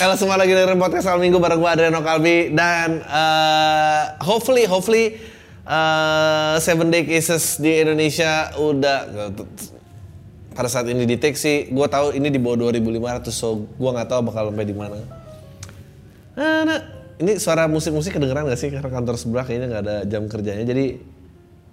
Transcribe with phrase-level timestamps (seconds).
[0.00, 2.56] Kalau semua lagi dengerin podcast Al Minggu bareng gue Adriano Kalbi.
[2.56, 5.20] Dan uh, hopefully hopefully
[5.68, 9.28] uh, seven day cases di Indonesia udah
[10.56, 14.48] pada saat ini deteksi gue tahu ini di bawah 2500 so gue nggak tahu bakal
[14.48, 14.96] sampai di mana.
[16.32, 16.80] Nah, nah,
[17.20, 18.72] ini suara musik-musik kedengeran gak sih?
[18.72, 20.64] Karena kantor sebelah kayaknya nggak ada jam kerjanya.
[20.64, 20.96] Jadi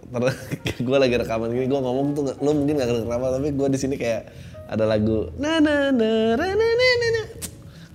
[0.87, 3.79] gue lagi rekaman gini gue ngomong tuh lo mungkin gak kedengeran apa tapi gue di
[3.79, 4.27] sini kayak
[4.67, 7.16] ada lagu na na na na na na na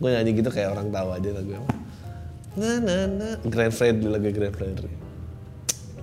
[0.02, 1.74] gue nyanyi gitu kayak orang tahu aja lagu apa.
[2.58, 3.28] Na na na.
[3.46, 4.90] Grand Fredly lagu Grand Fredly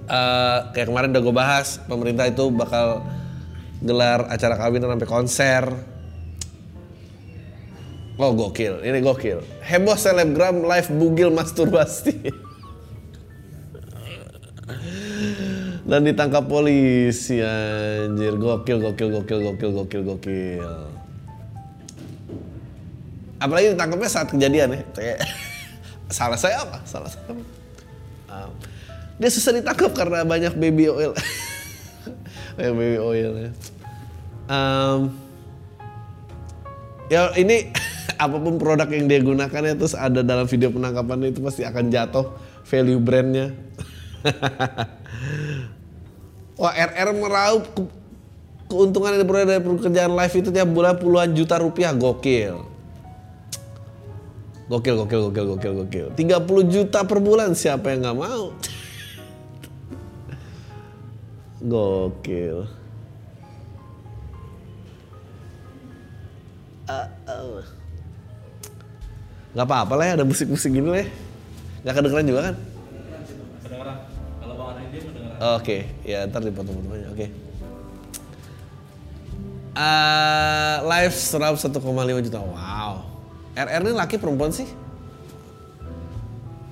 [0.10, 3.06] uh, kayak kemarin udah gue bahas pemerintah itu bakal
[3.80, 5.64] gelar acara kawin sampai konser.
[8.20, 8.84] Oh gokil.
[8.84, 9.40] Ini gokil.
[9.64, 12.20] Heboh selebgram live bugil masturbasi.
[15.88, 18.36] Dan ditangkap polisi anjir.
[18.36, 20.99] Gokil gokil gokil gokil gokil gokil
[23.40, 25.18] apalagi ditangkapnya saat kejadian ya kayak
[26.20, 26.84] salah saya apa?
[26.84, 27.44] Salah saya apa?
[28.30, 28.52] Um,
[29.18, 31.12] dia susah ditangkap karena banyak baby oil.
[32.56, 33.52] Banyak baby oil ya.
[34.50, 35.00] Um,
[37.12, 37.72] ya ini
[38.24, 41.92] apa pun produk yang dia gunakan ya terus ada dalam video penangkapan itu pasti akan
[41.92, 42.32] jatuh
[42.68, 43.56] value brandnya.
[46.60, 47.82] Wah RR meraup ke,
[48.68, 51.96] keuntungan yang diperoleh dari pekerjaan live itu tiap bulan puluhan juta rupiah.
[51.96, 52.69] Gokil
[54.70, 56.08] Gokil, gokil, gokil, gokil, gokil.
[56.14, 58.54] 30 juta per bulan siapa yang nggak mau?
[61.58, 62.70] Gokil.
[66.86, 67.66] Uh, uh.
[69.58, 71.08] Gak apa-apa lah ya ada musik-musik gini lah ya.
[71.90, 72.56] Gak kedengeran juga kan?
[73.66, 73.98] Kedengeran.
[74.38, 75.34] Kalau bang ada dia mendengar.
[75.34, 75.82] Oke, okay.
[76.06, 77.08] ya ntar dipotong-potong aja.
[77.10, 77.18] Oke.
[77.18, 77.30] Okay.
[79.74, 81.74] Uh, live serap 1,5
[82.30, 82.38] juta.
[82.38, 83.09] Wow.
[83.60, 84.68] RR ini laki perempuan sih?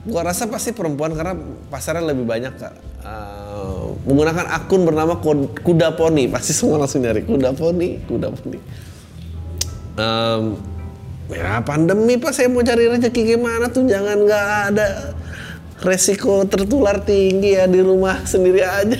[0.07, 1.35] Gua rasa pasti perempuan karena
[1.67, 2.73] pasarnya lebih banyak kak.
[3.03, 5.19] Uh, menggunakan akun bernama
[5.63, 8.59] Kuda Poni pasti semua langsung nyari Kuda Poni, Kuda Poni.
[9.99, 10.55] Um,
[11.27, 15.11] ya pandemi pak saya mau cari rezeki gimana tuh jangan nggak ada
[15.83, 18.99] resiko tertular tinggi ya di rumah sendiri aja.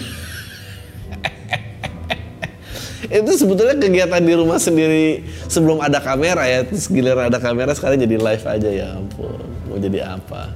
[3.08, 8.04] Itu sebetulnya kegiatan di rumah sendiri sebelum ada kamera ya terus giliran ada kamera sekarang
[8.04, 9.40] jadi live aja ya ampun.
[9.72, 10.52] Mau jadi apa?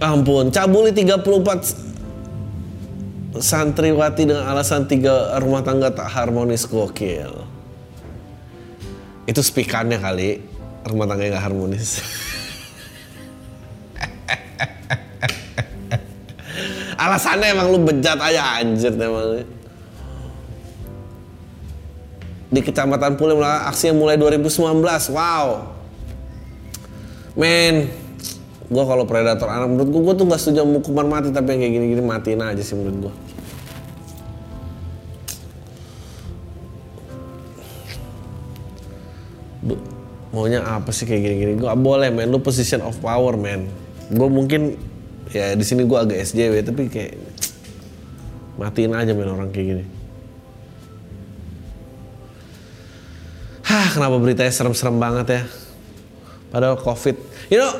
[0.00, 7.46] Ampun cabuli 34 santriwati dengan alasan tiga rumah tangga tak harmonis gokil.
[9.30, 10.42] Itu spikannya kali
[10.82, 12.00] rumah tangga nggak harmonis
[17.00, 19.48] alasannya emang lu bejat aja anjir emang.
[22.50, 24.84] Di kecamatan Pule aksi yang mulai 2019
[25.16, 25.64] wow.
[27.40, 27.88] Men
[28.70, 31.74] gue kalau predator anak menurut gue gue tuh gak setuju hukuman mati tapi yang kayak
[31.74, 33.14] gini-gini matiin aja sih menurut gue
[40.30, 41.52] maunya apa sih kayak gini-gini?
[41.58, 42.30] Gue boleh men.
[42.30, 43.66] Lu position of power men.
[44.10, 44.78] Gue mungkin
[45.30, 47.14] ya di sini gue agak SJW tapi kayak
[48.58, 49.84] matiin aja main orang kayak gini.
[53.70, 55.42] Hah, kenapa beritanya serem-serem banget ya?
[56.50, 57.16] Padahal COVID.
[57.54, 57.72] You know,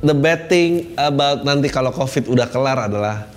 [0.00, 3.28] the bad thing about nanti kalau COVID udah kelar adalah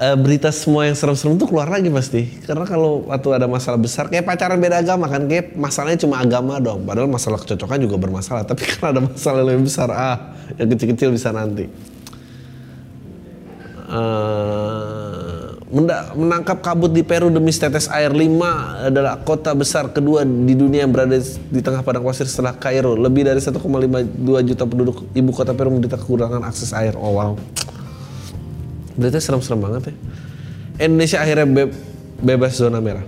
[0.00, 2.24] uh, berita semua yang serem-serem itu keluar lagi pasti.
[2.40, 6.56] Karena kalau waktu ada masalah besar, kayak pacaran beda agama kan, kayak masalahnya cuma agama
[6.56, 6.88] dong.
[6.88, 8.42] Padahal masalah kecocokan juga bermasalah.
[8.48, 11.68] Tapi karena ada masalah lebih besar, ah, yang kecil-kecil bisa nanti.
[13.88, 15.56] Uh,
[16.16, 18.08] menangkap kabut di Peru demi setetes air.
[18.12, 22.96] Lima adalah kota besar kedua di dunia yang berada di tengah padang pasir setelah Kairo.
[22.96, 26.96] Lebih dari 1,52 juta penduduk ibu kota Peru menderita kekurangan akses air.
[26.96, 27.32] Oh wow.
[28.96, 29.94] Berarti serem-serem banget ya.
[30.88, 31.62] Indonesia akhirnya be
[32.18, 33.04] bebas zona merah.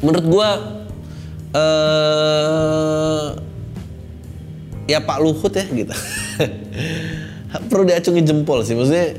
[0.00, 0.48] Menurut gua
[1.56, 3.26] uh,
[4.86, 5.94] ya Pak Luhut ya gitu.
[7.70, 9.14] perlu diacungi jempol sih maksudnya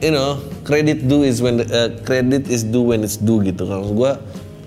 [0.00, 3.66] you know credit due is when uh, credit is due when it's due gitu.
[3.66, 4.12] Kalau gue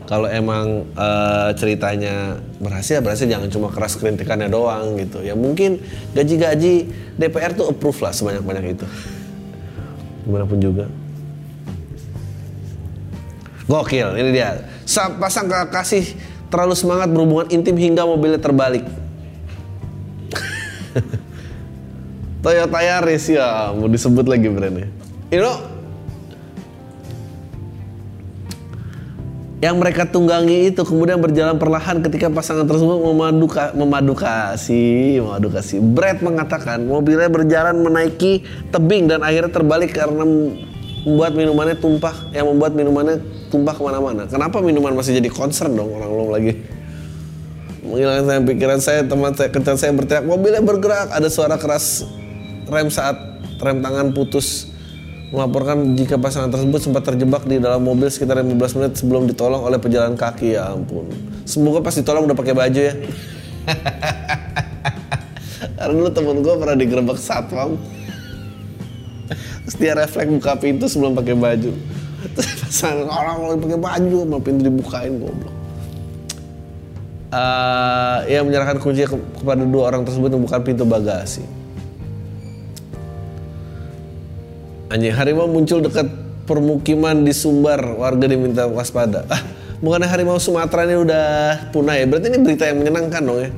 [0.04, 3.26] kalau emang eh, ceritanya berhasil berhasil.
[3.26, 5.24] Jangan cuma keras kritikannya doang gitu.
[5.24, 5.80] Ya mungkin
[6.12, 8.86] gaji-gaji DPR tuh approve lah sebanyak-banyak itu.
[10.28, 10.86] Gimana pun juga.
[13.64, 14.68] Gokil ini dia.
[14.84, 16.04] Sa- pasang kasih
[16.52, 18.86] terlalu semangat berhubungan intim hingga mobilnya terbalik
[22.44, 23.72] Toyota Yaris ya.
[23.72, 24.92] Mau disebut lagi brandnya.
[25.32, 25.74] You know
[29.64, 33.48] yang mereka tunggangi itu kemudian berjalan perlahan ketika pasangan tersebut memadu
[33.80, 35.80] memadu kasih memadu kasih.
[35.80, 38.44] Brad mengatakan mobilnya berjalan menaiki
[38.76, 40.28] tebing dan akhirnya terbalik karena
[41.08, 42.12] membuat minumannya tumpah.
[42.36, 44.28] Yang membuat minumannya tumpah ke mana-mana.
[44.28, 46.54] Kenapa minuman masih jadi concern dong orang belum lagi?
[47.88, 51.08] Menghilangkan pikiran saya teman saya kencan saya berteriak mobilnya bergerak.
[51.16, 52.04] Ada suara keras
[52.68, 53.16] rem saat
[53.60, 54.74] rem tangan putus
[55.34, 59.82] melaporkan jika pasangan tersebut sempat terjebak di dalam mobil sekitar 15 menit sebelum ditolong oleh
[59.82, 60.54] pejalan kaki.
[60.54, 61.10] Ya ampun.
[61.50, 62.94] Semoga pas ditolong udah pakai baju ya.
[65.74, 67.82] Karena dulu temen gue pernah digerebek satpam.
[69.66, 71.74] Terus dia refleks buka pintu sebelum pakai baju.
[72.38, 74.18] Terus pasangan orang mau pakai baju.
[74.30, 75.56] Mau pintu dibukain goblok.
[77.34, 81.42] Uh, ia menyerahkan kunci ke- kepada dua orang tersebut yang bukan pintu bagasi.
[84.94, 86.06] Anjing harimau muncul dekat
[86.46, 89.26] permukiman di Sumbar, warga diminta waspada.
[89.26, 89.42] Ah,
[89.82, 91.26] bukannya harimau Sumatera ini udah
[91.74, 92.06] punah ya?
[92.06, 93.50] Berarti ini berita yang menyenangkan dong ya.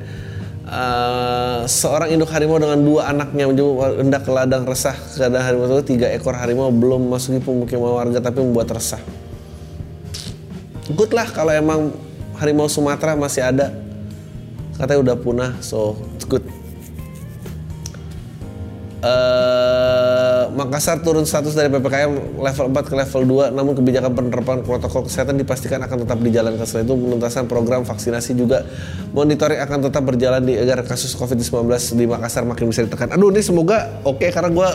[0.66, 5.86] Eh, seorang induk harimau dengan dua anaknya menjemput hendak ke ladang resah keadaan harimau tersebut
[5.86, 8.98] tiga ekor harimau belum memasuki pemukiman warga tapi membuat resah.
[10.88, 11.92] Good lah kalau emang
[12.40, 13.76] harimau Sumatera masih ada.
[14.80, 16.48] Katanya udah punah, so it's good.
[19.04, 19.75] Eh,
[20.52, 25.40] Makassar turun status dari PPKM level 4 ke level 2 namun kebijakan penerapan protokol kesehatan
[25.40, 26.66] dipastikan akan tetap dijalankan.
[26.68, 28.62] Selain itu penuntasan program vaksinasi juga
[29.10, 31.66] monitoring akan tetap berjalan di agar kasus COVID-19
[31.96, 33.10] di Makassar makin bisa ditekan.
[33.14, 34.68] Aduh ini semoga oke karena gue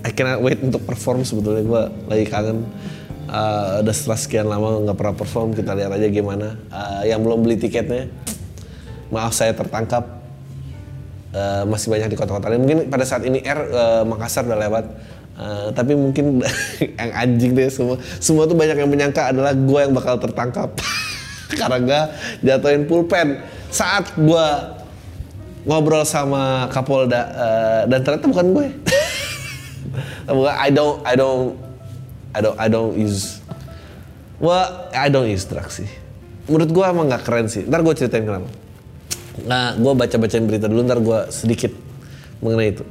[0.00, 1.62] I cannot wait untuk perform sebetulnya.
[1.62, 2.64] Gue lagi kangen
[3.30, 6.58] Eh, udah setelah sekian lama nggak pernah perform kita lihat aja gimana.
[6.66, 8.10] Eh, yang belum beli tiketnya
[9.14, 10.19] maaf saya tertangkap
[11.30, 12.66] Eh, masih banyak di kota-kota lain.
[12.66, 14.84] Mungkin pada saat ini R eh, Makassar udah lewat.
[15.38, 16.42] Eh, tapi mungkin
[16.98, 18.02] yang anjing deh semua.
[18.18, 20.74] Semua tuh banyak yang menyangka adalah gue yang bakal tertangkap.
[21.58, 22.00] Karena gue
[22.42, 23.38] jatuhin pulpen
[23.70, 24.46] saat gue
[25.70, 28.66] ngobrol sama Kapolda eh, dan ternyata bukan gue.
[30.30, 31.58] Bukan, I don't I don't
[32.30, 33.42] I don't I don't use
[34.38, 35.90] Well, I don't use drugs sih.
[36.46, 37.66] Menurut gue emang nggak keren sih.
[37.66, 38.48] Ntar gue ceritain kenapa.
[39.44, 41.72] Nah, gue baca-bacain berita dulu, ntar gue sedikit
[42.40, 42.84] mengenai itu.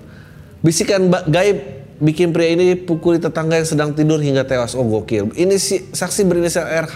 [0.60, 4.74] Bisikan gaib bikin pria ini pukuli tetangga yang sedang tidur hingga tewas.
[4.74, 5.36] Oh gokil.
[5.36, 6.96] Ini si saksi berinisial RH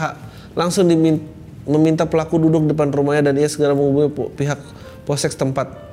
[0.55, 1.23] langsung dimin-
[1.67, 4.59] meminta pelaku duduk depan rumahnya dan ia segera menghubungi pihak
[5.07, 5.83] polsek tempat.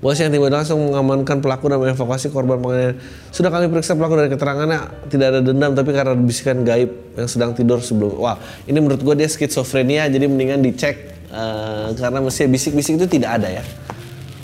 [0.00, 2.96] Polisi yang tiba langsung mengamankan pelaku dan mengevakuasi korban penganiayaan.
[3.36, 7.52] Sudah kami periksa pelaku dari keterangannya tidak ada dendam tapi karena bisikan gaib yang sedang
[7.52, 8.16] tidur sebelum.
[8.16, 13.40] Wah, ini menurut gue dia skizofrenia jadi mendingan dicek eh, karena mesti bisik-bisik itu tidak
[13.42, 13.64] ada ya.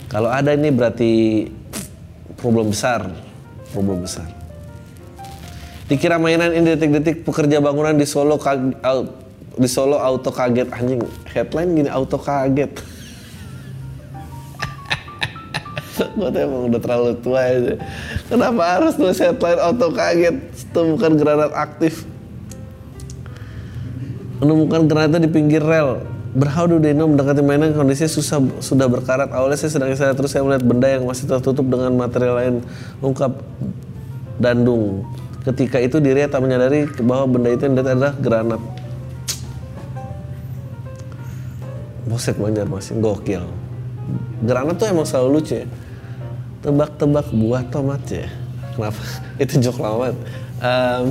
[0.06, 1.12] Kalau ada ini berarti
[2.38, 3.10] problem besar,
[3.74, 4.26] problem besar.
[5.86, 8.38] Dikira mainan ini detik-detik pekerja bangunan di Solo
[9.56, 12.70] di Solo auto kaget anjing headline gini auto kaget.
[16.18, 17.74] gue tuh emang udah terlalu tua aja.
[18.28, 20.36] Kenapa harus nulis headline auto kaget?
[20.54, 22.02] Itu bukan granat aktif.
[24.42, 26.15] Menemukan granatnya di pinggir rel.
[26.36, 29.32] Berhaudu Deno mendekati mainan kondisinya susah sudah berkarat.
[29.32, 32.54] Awalnya saya sedang istirahat terus saya melihat benda yang masih tertutup dengan material lain.
[33.00, 33.40] Ungkap
[34.36, 35.08] Dandung.
[35.48, 38.60] Ketika itu dirinya tak menyadari bahwa benda itu yang dilihat adalah granat.
[42.04, 43.40] Bosek Banjarmasin gokil.
[44.44, 45.66] Granat tuh emang selalu lucu ya.
[46.60, 48.28] Tebak-tebak buah tomat ya.
[48.76, 49.00] Kenapa?
[49.42, 50.14] Itu jok banget.
[50.60, 51.04] Em,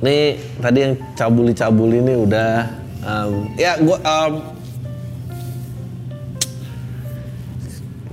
[0.00, 4.32] nih tadi yang cabuli-cabuli ini udah em, ya gua em,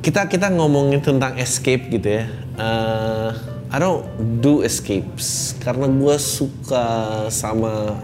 [0.04, 2.26] kita kita ngomongin tentang escape gitu ya.
[2.60, 3.30] Eh,
[3.72, 4.04] I don't
[4.44, 6.86] do escapes karena gue suka
[7.32, 7.96] sama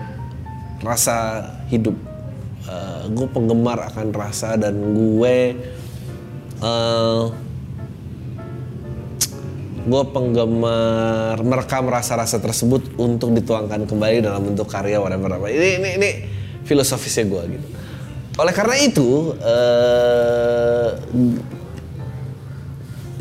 [0.80, 1.98] rasa hidup.
[3.08, 5.56] gue penggemar akan rasa dan gue
[6.60, 7.24] eh
[9.88, 15.48] gue penggemar merekam rasa-rasa tersebut untuk dituangkan kembali dalam bentuk karya whatever apa.
[15.48, 16.12] Ini ini ini
[16.68, 17.68] filosofisnya gue gitu.
[18.38, 20.90] Oleh karena itu eh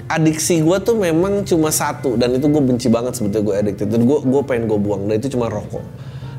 [0.07, 4.07] adiksi gue tuh memang cuma satu dan itu gue benci banget sebetulnya gue addicted dan
[4.07, 5.83] gue gue pengen gue buang dan itu cuma rokok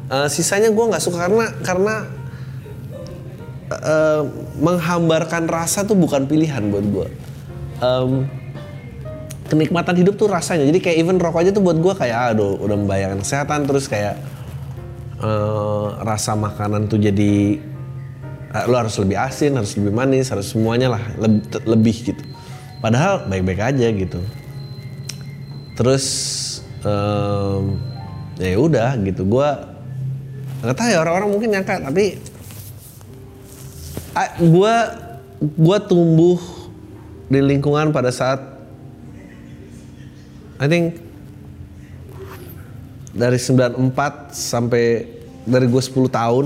[0.07, 1.95] Eh, sisanya gue nggak suka karena karena
[3.75, 4.23] eh,
[4.63, 7.07] menghambarkan rasa tuh bukan pilihan buat gue.
[7.83, 8.11] Em,
[9.51, 10.63] kenikmatan hidup tuh rasanya.
[10.63, 14.15] Jadi kayak even rokok aja tuh buat gue kayak aduh udah membayangkan kesehatan terus kayak
[15.21, 17.61] eh, rasa makanan tuh jadi
[18.53, 22.23] eh, lo harus lebih asin, harus lebih manis, harus semuanya lah lebih, lebih gitu.
[22.77, 24.21] Padahal baik-baik aja gitu.
[25.77, 26.05] Terus
[26.85, 27.77] em,
[28.37, 29.25] ya udah gitu.
[29.25, 29.49] Gue
[30.61, 32.17] nggak tahu ya orang-orang mungkin nyangka tapi
[34.41, 34.75] gue
[35.37, 36.41] gue tumbuh
[37.29, 38.41] di lingkungan pada saat
[40.57, 41.06] I think
[43.17, 43.81] dari 94
[44.29, 44.83] sampai
[45.43, 46.45] dari gue 10 tahun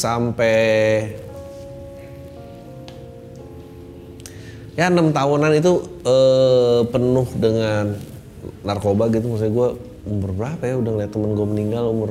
[0.00, 0.68] sampai
[4.74, 5.72] ya enam tahunan itu
[6.06, 7.98] eh, penuh dengan
[8.62, 9.68] narkoba gitu maksudnya gue
[10.08, 12.10] umur berapa ya udah ngeliat temen gue meninggal umur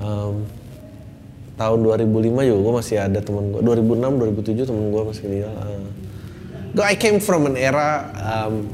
[0.00, 0.34] em,
[1.54, 2.08] tahun 2005
[2.48, 5.84] juga gue masih ada temen gue 2006 2007 temen gue masih meninggal eh.
[6.72, 8.64] Gue- I came from an era em,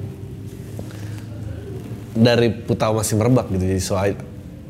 [2.17, 4.17] dari putau masih merebak gitu jadi so I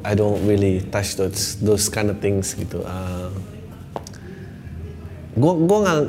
[0.07, 2.87] I don't really touch those those kind of things gitu.
[5.39, 6.01] Gue gue nggak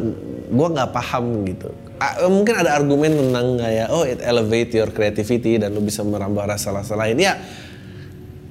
[0.50, 1.70] gue nggak paham gitu.
[2.00, 6.48] Ah, mungkin ada argumen tentang kayak oh it elevate your creativity dan lu bisa merambah
[6.48, 7.18] rasa-rasa lain.
[7.18, 7.42] Ya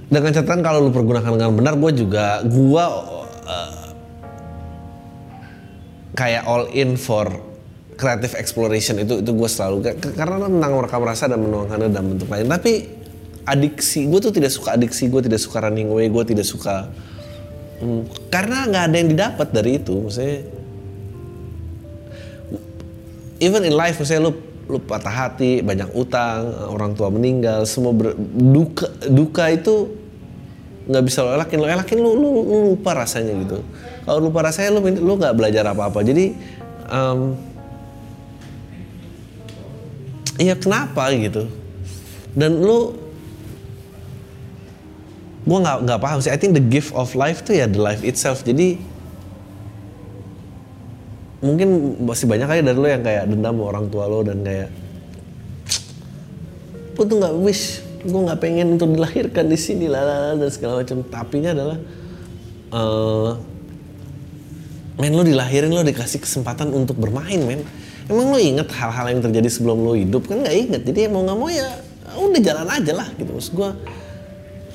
[0.08, 2.85] dengan catatan kalau lu pergunakan dengan benar gue juga gue
[3.44, 3.88] eh,
[6.16, 7.28] kayak all in for
[7.98, 12.46] creative exploration itu itu gue selalu karena tentang merekam rasa dan menuangkannya dalam bentuk lain.
[12.46, 12.72] Tapi
[13.42, 16.92] adiksi gue tuh tidak suka adiksi gue tidak suka running away gue tidak suka
[17.80, 19.94] hmm, karena nggak ada yang didapat dari itu.
[19.98, 20.36] Maksudnya
[23.42, 24.32] even in life misalnya lu
[24.68, 29.90] lu patah hati banyak utang orang tua meninggal semua ber- duka duka itu
[30.86, 31.58] nggak bisa lo elakin.
[31.58, 33.58] Lo elakin lu, lu, lu lupa rasanya gitu.
[34.06, 36.36] Kalau lupa rasanya lu lu nggak belajar apa apa jadi
[36.88, 37.47] em,
[40.38, 41.50] iya kenapa gitu?
[42.33, 42.95] Dan lu
[45.45, 46.30] gua nggak nggak paham sih.
[46.30, 48.47] I think the gift of life tuh ya the life itself.
[48.47, 48.78] Jadi
[51.38, 54.75] mungkin masih banyak kali dari lo yang kayak dendam sama orang tua lo dan kayak
[56.99, 61.02] gue tuh nggak wish gue nggak pengen untuk dilahirkan di sini lah dan segala macam.
[61.07, 61.78] Tapinya adalah
[62.75, 63.30] eh
[64.99, 67.62] men lo dilahirin lo dikasih kesempatan untuk bermain men
[68.08, 70.24] emang lo inget hal-hal yang terjadi sebelum lo hidup?
[70.26, 70.82] Kan nggak inget.
[70.88, 71.68] Jadi mau nggak mau ya
[72.16, 73.30] udah jalan aja lah gitu.
[73.30, 73.70] Maksud gue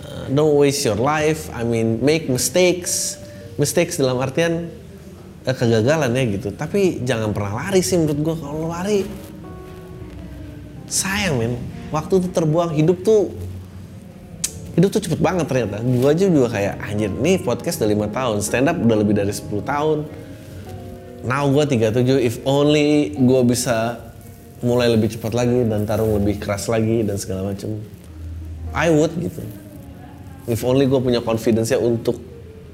[0.05, 1.49] uh, don't waste your life.
[1.51, 3.17] I mean make mistakes.
[3.57, 4.69] Mistakes dalam artian
[5.45, 6.53] eh, kegagalan ya gitu.
[6.53, 9.03] Tapi jangan pernah lari sih menurut gue kalau lo lari
[10.87, 11.53] sayang men.
[11.89, 13.33] Waktu tuh terbuang hidup tuh
[14.73, 15.81] hidup tuh cepet banget ternyata.
[15.81, 18.41] Gue aja juga kayak anjir nih podcast udah lima tahun.
[18.45, 20.22] Stand up udah lebih dari 10 tahun
[21.23, 23.99] now gue 37 if only gue bisa
[24.63, 27.79] mulai lebih cepat lagi dan tarung lebih keras lagi dan segala macam
[28.73, 29.43] I would gitu.
[30.49, 32.19] If only gue punya confidence-nya untuk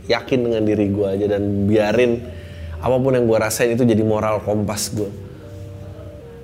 [0.09, 2.17] yakin dengan diri gue aja dan biarin
[2.79, 5.29] apa pun yang gue rasain itu jadi moral kompas gue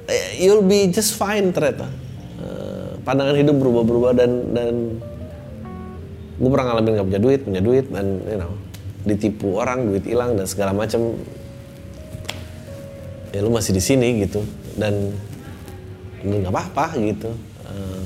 [0.06, 1.90] Eh, you'll be just fine ternyata.
[2.38, 4.74] Eh, pandangan hidup berubah-berubah dan dan
[6.38, 8.52] gue pernah ngalamin nggak punya duit punya duit dan you know
[9.08, 11.16] ditipu orang duit hilang dan segala macam
[13.36, 14.40] ya lu masih di sini gitu.
[14.80, 15.12] Dan
[16.24, 17.36] nggak apa-apa gitu.
[17.68, 18.04] Eh,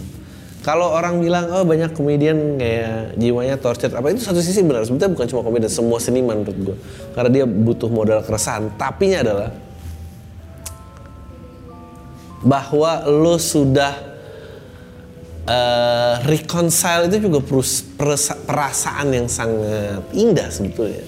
[0.59, 4.83] kalau orang bilang oh banyak komedian kayak jiwanya tortured apa itu satu sisi benar.
[4.83, 6.77] Sebetulnya bukan cuma komedian semua seniman menurut gue
[7.15, 8.73] karena dia butuh modal keresahan.
[8.75, 9.49] Tapinya adalah
[12.43, 13.93] bahwa lo sudah
[15.47, 17.39] eh, reconcile itu juga
[18.43, 21.03] perasaan yang sangat indah sebetulnya.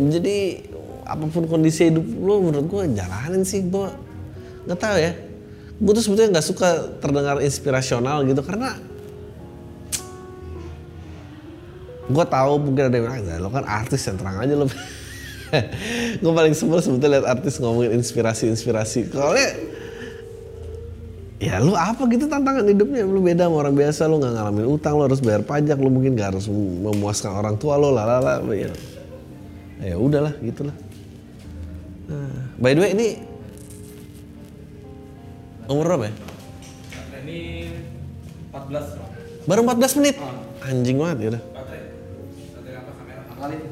[0.00, 0.69] Jadi
[1.10, 3.88] apa pun kondisi hidup lo menurut gue jalanin sih gue
[4.70, 5.12] nggak tahu ya.
[5.80, 6.68] Gue tuh sebetulnya nggak suka
[7.02, 8.78] terdengar inspirasional gitu karena
[12.10, 14.66] gue tahu mungkin ada yang bilang "Ya, lo kan artis yang terang aja lo.
[16.22, 19.10] gue paling sebel sebetulnya lihat artis ngomongin inspirasi-inspirasi.
[19.10, 19.34] Kalau
[21.40, 25.00] ya lu apa gitu tantangan hidupnya lu beda sama orang biasa lu nggak ngalamin utang
[25.00, 28.68] lu harus bayar pajak lu mungkin nggak harus memuaskan orang tua lu lalala ya
[29.80, 30.76] ya udahlah gitulah
[32.10, 33.08] Nah, by the way ini
[35.70, 36.14] umur berapa ya
[37.22, 37.70] ini
[38.50, 39.10] 14 Bang.
[39.46, 40.16] baru 14 menit
[40.66, 41.82] anjing banget ya udah Baterai.
[42.50, 43.22] Baterai apa kamera?
[43.30, 43.62] Akalin.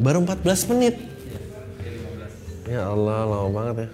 [0.00, 0.96] Baru 14 menit.
[0.96, 1.92] Ada
[2.64, 2.72] 15.
[2.72, 3.88] Ya Allah, lama banget ya.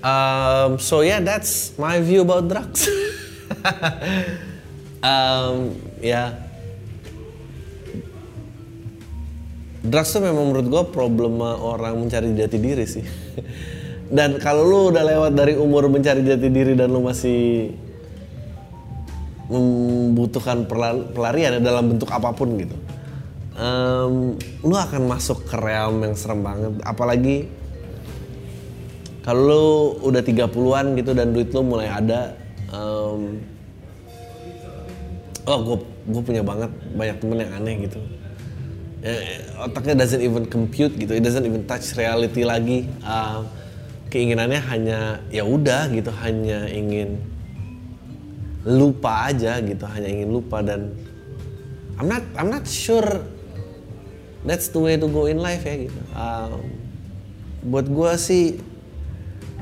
[0.00, 2.88] Um, so yeah, that's my view about drugs.
[5.04, 6.32] um, ya,
[9.84, 13.04] drugs tuh memang menurut gue problema orang mencari jati diri sih.
[14.16, 17.76] dan kalau lu udah lewat dari umur mencari jati diri dan lu masih
[20.30, 20.62] membutuhkan
[21.10, 22.78] pelarian ya dalam bentuk apa pun gitu,
[23.58, 26.78] um, lu akan masuk ke realm yang serem banget.
[26.86, 27.50] Apalagi
[29.26, 29.66] kalau lu
[30.06, 32.38] udah 30-an gitu dan duit lu mulai ada
[32.70, 33.42] em,
[35.50, 35.76] oh gue
[36.08, 37.98] gue punya banget banyak temen yang aneh gitu.
[39.00, 42.86] Eh, otaknya doesn't even compute gitu it doesn't even touch reality lagi.
[43.02, 43.50] Um,
[44.14, 44.98] keinginannya hanya
[45.34, 47.18] ya udah gitu hanya ingin
[48.64, 50.92] lupa aja gitu hanya ingin lupa dan
[51.96, 53.24] I'm not I'm not sure
[54.44, 56.60] that's the way to go in life ya gitu Um,
[57.60, 58.44] buat gue sih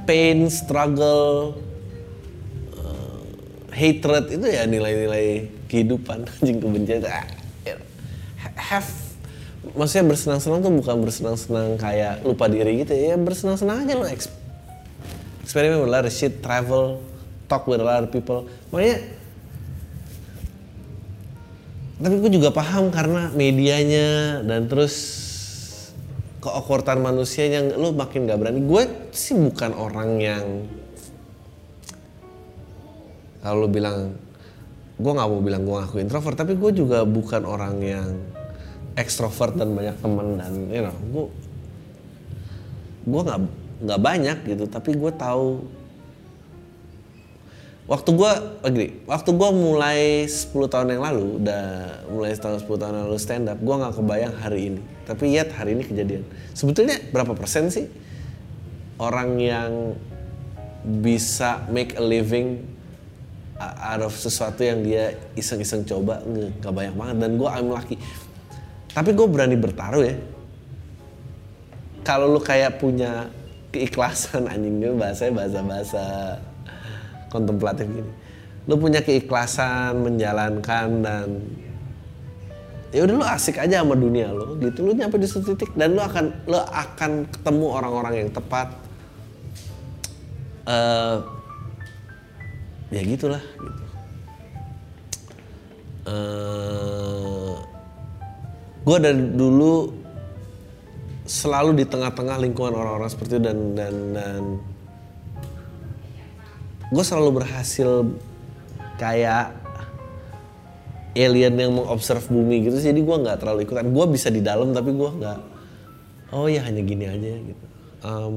[0.06, 1.58] pain, struggle,
[2.78, 3.20] uh,
[3.74, 7.04] hatred itu ya nilai-nilai kehidupan anjing kebencian.
[7.04, 7.26] Ah,
[7.66, 7.76] ya.
[8.56, 8.88] Have
[9.74, 14.32] maksudnya bersenang-senang tuh bukan bersenang-senang kayak lupa diri gitu ya bersenang-senang aja lo eks-
[15.44, 17.02] eksperimen of shit, travel,
[17.48, 18.44] talk with a lot of people.
[18.70, 19.00] Makanya
[21.98, 24.94] tapi gue juga paham karena medianya dan terus
[26.38, 28.62] keawkwardan manusia yang lu makin gak berani.
[28.62, 30.46] Gue sih bukan orang yang
[33.42, 34.14] kalau lu bilang
[34.98, 38.18] gue nggak mau bilang gue ngaku introvert, tapi gue juga bukan orang yang
[38.98, 41.26] ekstrovert dan banyak temen dan you know gue
[43.06, 43.40] gue nggak
[43.78, 45.62] nggak banyak gitu, tapi gue tahu
[47.88, 48.33] waktu gue
[48.68, 51.64] gini, waktu gue mulai 10 tahun yang lalu udah
[52.12, 54.81] mulai tahun 10 tahun yang lalu stand up gue nggak kebayang hari ini.
[55.09, 56.22] Tapi yet hari ini kejadian.
[56.53, 57.88] Sebetulnya berapa persen sih
[59.01, 59.96] orang yang
[61.03, 62.61] bisa make a living
[63.59, 67.16] out of sesuatu yang dia iseng-iseng coba nggak banyak banget.
[67.24, 67.96] Dan gue I'm lucky.
[68.92, 70.16] Tapi gue berani bertaruh ya.
[72.05, 73.33] Kalau lu kayak punya
[73.72, 76.05] keikhlasan anjingnya bahasanya bahasa-bahasa
[77.32, 78.12] kontemplatif gini.
[78.68, 81.28] Lu punya keikhlasan menjalankan dan
[82.92, 84.84] ya udah lu asik aja sama dunia lu gitu.
[84.84, 88.68] Lu nyampe di suatu titik dan lu akan lu akan ketemu orang-orang yang tepat.
[90.68, 91.16] Eh
[92.92, 93.84] ya gitulah gitu.
[96.08, 97.54] Eh
[98.88, 99.92] gue dari dulu
[101.28, 104.42] selalu di tengah-tengah lingkungan orang-orang seperti itu dan dan dan
[106.88, 108.09] gue selalu berhasil
[108.96, 109.53] kayak
[111.18, 113.90] alien yang mengobserv bumi gitu jadi gue nggak terlalu ikutan.
[113.90, 115.40] Gue bisa di dalam tapi gue nggak
[116.33, 117.64] oh ya hanya gini aja gitu.
[118.05, 118.35] Em,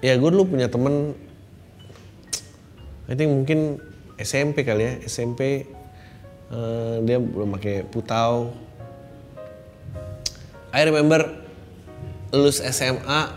[0.00, 1.12] ya gue dulu punya temen
[3.08, 3.80] I think mungkin
[4.18, 4.92] SMP kali ya.
[5.06, 5.68] SMP
[6.52, 8.52] eh, dia belum pakai putau.
[10.68, 11.24] I remember
[12.28, 13.32] lulus SMA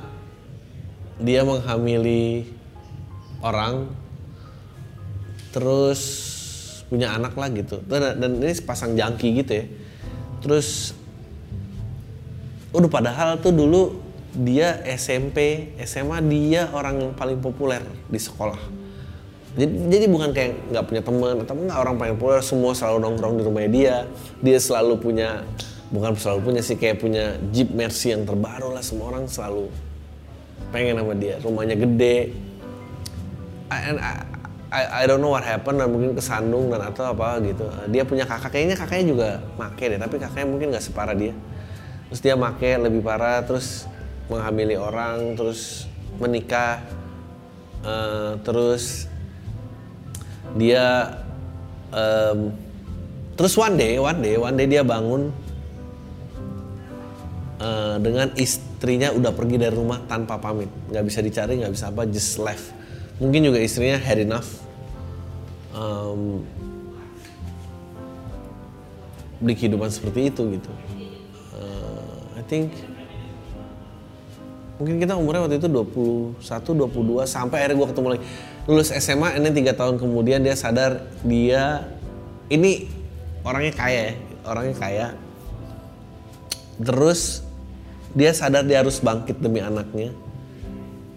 [1.22, 2.61] dia menghamili
[3.42, 3.90] orang
[5.52, 6.02] terus
[6.92, 7.80] punya anak lah gitu.
[7.88, 9.66] Dan, dan ini sepasang jangki gitu ya.
[10.44, 10.92] Terus
[12.72, 14.00] udah padahal tuh dulu
[14.32, 18.60] dia SMP SMA dia orang yang paling populer di sekolah.
[19.52, 23.36] Jadi, jadi bukan kayak nggak punya teman atau nggak orang paling populer semua selalu nongkrong
[23.40, 23.96] di rumahnya dia.
[24.40, 25.44] Dia selalu punya
[25.92, 28.80] bukan selalu punya sih kayak punya Jeep Mercy yang terbaru lah.
[28.80, 29.68] Semua orang selalu
[30.72, 31.36] pengen sama dia.
[31.44, 32.32] Rumahnya gede
[33.80, 34.14] and I,
[34.72, 37.68] I, I don't know what happened dan mungkin kesandung dan atau apa gitu.
[37.92, 39.30] Dia punya kakak kayaknya kakaknya juga
[39.60, 41.36] make deh tapi kakaknya mungkin nggak separah dia.
[42.12, 43.88] Terus dia make lebih parah terus
[44.32, 46.80] menghamili orang terus menikah
[47.84, 49.12] eh, terus
[50.56, 51.20] dia
[51.92, 52.52] em,
[53.36, 55.36] terus one day one day one day dia bangun
[57.60, 60.72] eh, dengan istrinya udah pergi dari rumah tanpa pamit.
[60.92, 62.81] Nggak bisa dicari nggak bisa apa just left
[63.22, 64.50] mungkin juga istrinya had enough.
[65.72, 66.42] Em,
[69.38, 70.72] beli kehidupan seperti itu gitu.
[71.62, 72.74] Eh, I think
[74.82, 78.24] mungkin kita umurnya waktu itu 21, 22 sampai akhirnya gue ketemu lagi.
[78.66, 81.86] Lulus SMA ini tiga tahun kemudian dia sadar dia
[82.50, 82.90] ini
[83.46, 84.14] orangnya kaya ya
[84.46, 85.08] orangnya kaya.
[86.82, 87.46] Terus
[88.18, 90.10] dia sadar dia harus bangkit demi anaknya.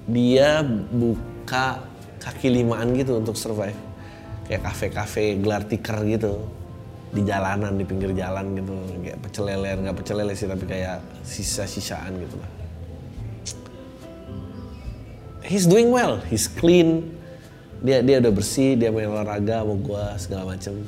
[0.04, 0.60] Dia
[0.92, 1.93] buka
[2.24, 3.76] kaki limaan gitu untuk survive.
[4.48, 6.40] Kayak kafe-kafe gelar tikar gitu.
[7.12, 8.74] Di jalanan di pinggir jalan gitu.
[9.04, 12.50] Kayak pecel lele nggak pecel lele sih tapi kayak sisa-sisaan gitu lah.
[15.44, 16.24] He's doing well.
[16.24, 17.12] He's clean.
[17.84, 20.80] Dia dia udah bersih dia main olahraga sama gua segala macem.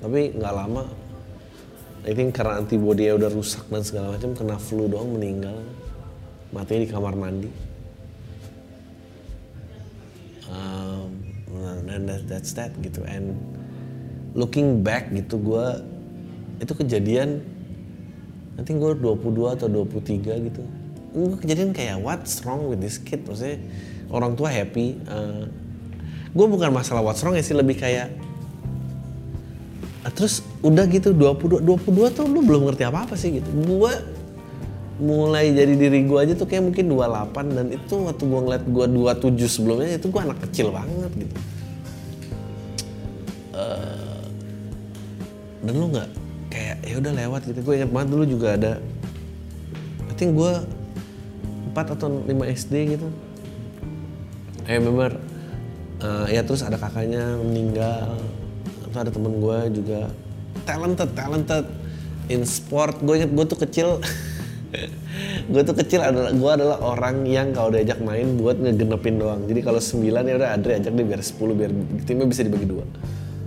[0.00, 0.88] Tapi nggak lama
[2.02, 5.54] I think karena antibody udah rusak dan segala macam kena flu doang meninggal.
[6.50, 7.71] Matinya di kamar mandi
[10.50, 11.10] um,
[11.86, 13.04] and that, that's that gitu.
[13.04, 13.36] And
[14.32, 15.66] looking back gitu gue
[16.62, 17.44] itu kejadian
[18.56, 20.62] nanti gue 22 atau 23 gitu.
[21.12, 23.22] Gue kejadian kayak what's wrong with this kid?
[23.28, 23.60] Maksudnya
[24.08, 25.44] orang tua happy uh,
[26.32, 28.12] gue bukan masalah what's wrong ya sih lebih kayak
[30.12, 33.48] terus udah gitu 22 22 tuh lu belum ngerti apa apa sih gitu.
[33.52, 33.92] Gue
[35.02, 38.86] mulai jadi diri gue aja tuh kayak mungkin 28 dan itu waktu gue ngeliat gue
[38.86, 41.36] 27 sebelumnya itu gue anak kecil banget gitu.
[43.52, 44.22] Uh,
[45.66, 46.08] dan lu nggak
[46.54, 47.58] kayak ya udah lewat gitu.
[47.66, 48.72] Gue ingat banget dulu juga ada
[50.06, 50.52] I think gue
[51.74, 52.30] 4 atau 5
[52.62, 53.10] SD gitu.
[54.70, 55.18] I remember
[55.98, 58.22] uh, ya terus ada kakaknya meninggal.
[58.86, 60.06] Terus ada temen gue juga.
[60.62, 61.66] Talented talented
[62.30, 63.02] in sport.
[63.02, 63.98] Gue inget gue tuh kecil
[65.52, 69.44] gue tuh kecil adalah gue adalah orang yang kalau diajak main buat ngegenepin doang.
[69.44, 71.70] Jadi kalau 9 ya udah Andre ajak dia biar 10 biar
[72.08, 72.84] timnya bisa dibagi dua.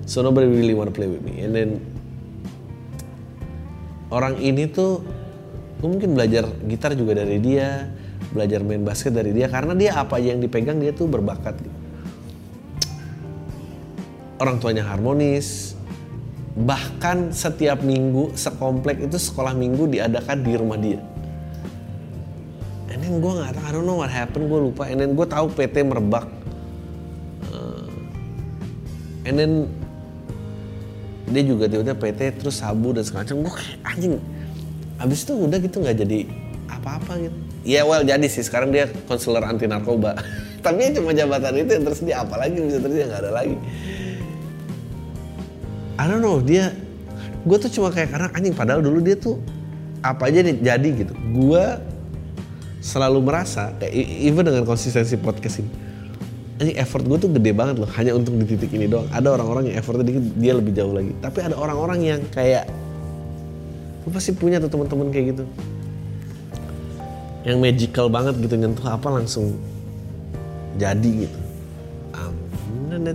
[0.06, 1.42] So nobody really wanna play with me.
[1.42, 1.70] And then
[4.14, 5.02] orang ini tuh
[5.82, 7.90] gue mungkin belajar gitar juga dari dia
[8.32, 11.80] belajar main basket dari dia karena dia apa aja yang dipegang dia tuh berbakat gitu.
[14.40, 15.78] orang tuanya harmonis
[16.56, 21.00] bahkan setiap minggu sekomplek itu sekolah minggu diadakan di rumah dia
[23.06, 24.90] then gue nggak tahu I don't know what happened gue lupa.
[24.90, 26.26] And then gue tahu PT merebak.
[27.54, 27.86] Uh,
[29.30, 29.52] and then
[31.30, 33.46] dia juga tiba-tiba PT terus sabu dan segala macam.
[33.46, 34.14] Gue kayak anjing
[34.98, 36.20] abis itu udah gitu nggak jadi
[36.66, 37.38] apa-apa gitu.
[37.62, 38.42] Ya well jadi sih.
[38.42, 40.18] Sekarang dia konselor anti narkoba.
[40.66, 43.58] Tapi cuma jabatan itu yang tersedia apalagi bisa tersedia nggak ada lagi.
[45.96, 46.74] I don't know dia
[47.46, 49.38] gue tuh cuma kayak karena anjing padahal dulu dia tuh
[50.02, 51.14] apa aja nih jadi gitu.
[51.38, 51.94] Gue
[52.86, 55.72] selalu merasa kayak even dengan konsistensi podcast ini
[56.56, 59.12] ini effort gue tuh gede banget loh hanya untuk di titik ini doang.
[59.12, 61.12] Ada orang-orang yang effortnya dikit dia lebih jauh lagi.
[61.20, 62.72] Tapi ada orang-orang yang kayak
[64.08, 65.44] lu pasti punya tuh teman-teman kayak gitu.
[67.44, 69.60] Yang magical banget gitu nyentuh apa langsung
[70.80, 71.40] jadi gitu.
[72.16, 72.36] Um,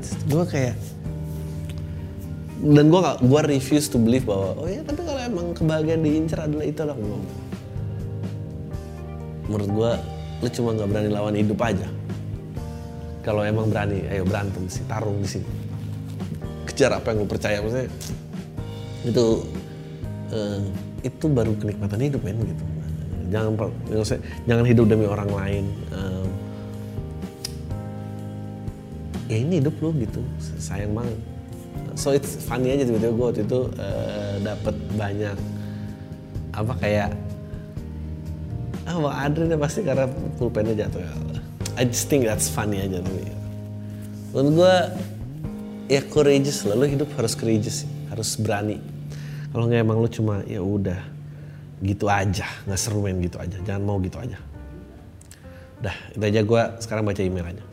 [0.05, 0.77] gue kayak
[2.61, 6.45] dan gue gak gue refuse to believe bahwa oh ya tapi kalau emang kebahagiaan diincar
[6.45, 7.49] adalah itu adalah gue
[9.51, 9.91] menurut gue
[10.41, 11.89] lu cuma nggak berani lawan hidup aja.
[13.21, 15.51] Kalau emang berani ayo berantem sih tarung di sini.
[16.65, 17.91] Kejar apa yang lu percaya maksudnya.
[19.05, 19.45] Itu
[20.33, 20.63] uh,
[21.03, 22.65] itu baru kenikmatan hidup men gitu.
[23.31, 23.53] Jangan
[24.49, 26.27] jangan hidup demi orang lain uh,
[29.29, 30.23] ya ini hidup lu gitu.
[30.57, 31.19] Sayang banget.
[31.99, 35.37] So it's funny aja tiba-tiba gue waktu itu uh, dapat banyak
[36.57, 37.11] apa kayak
[38.91, 41.13] ah Bang Adri pasti karena pulpennya jatuh ya.
[41.79, 43.23] I just think that's funny aja tapi
[44.35, 44.75] menurut gue
[45.95, 46.75] ya courageous lah.
[46.75, 48.83] Lo hidup harus courageous harus berani.
[49.55, 50.99] Kalau nggak emang lo cuma ya udah
[51.87, 52.51] gitu aja.
[52.67, 53.57] Nggak seru main gitu aja.
[53.63, 54.39] Jangan mau gitu aja.
[55.81, 57.70] Dah itu aja gue sekarang baca email aja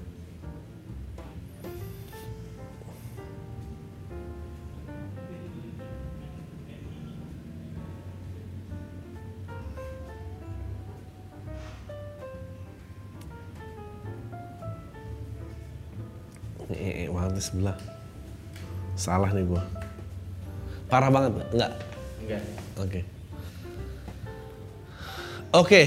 [17.32, 17.78] di sebelah
[18.98, 19.64] salah nih gue
[20.88, 21.72] parah banget enggak?
[22.24, 22.42] Enggak.
[22.80, 23.00] oke.
[25.56, 25.82] Oke.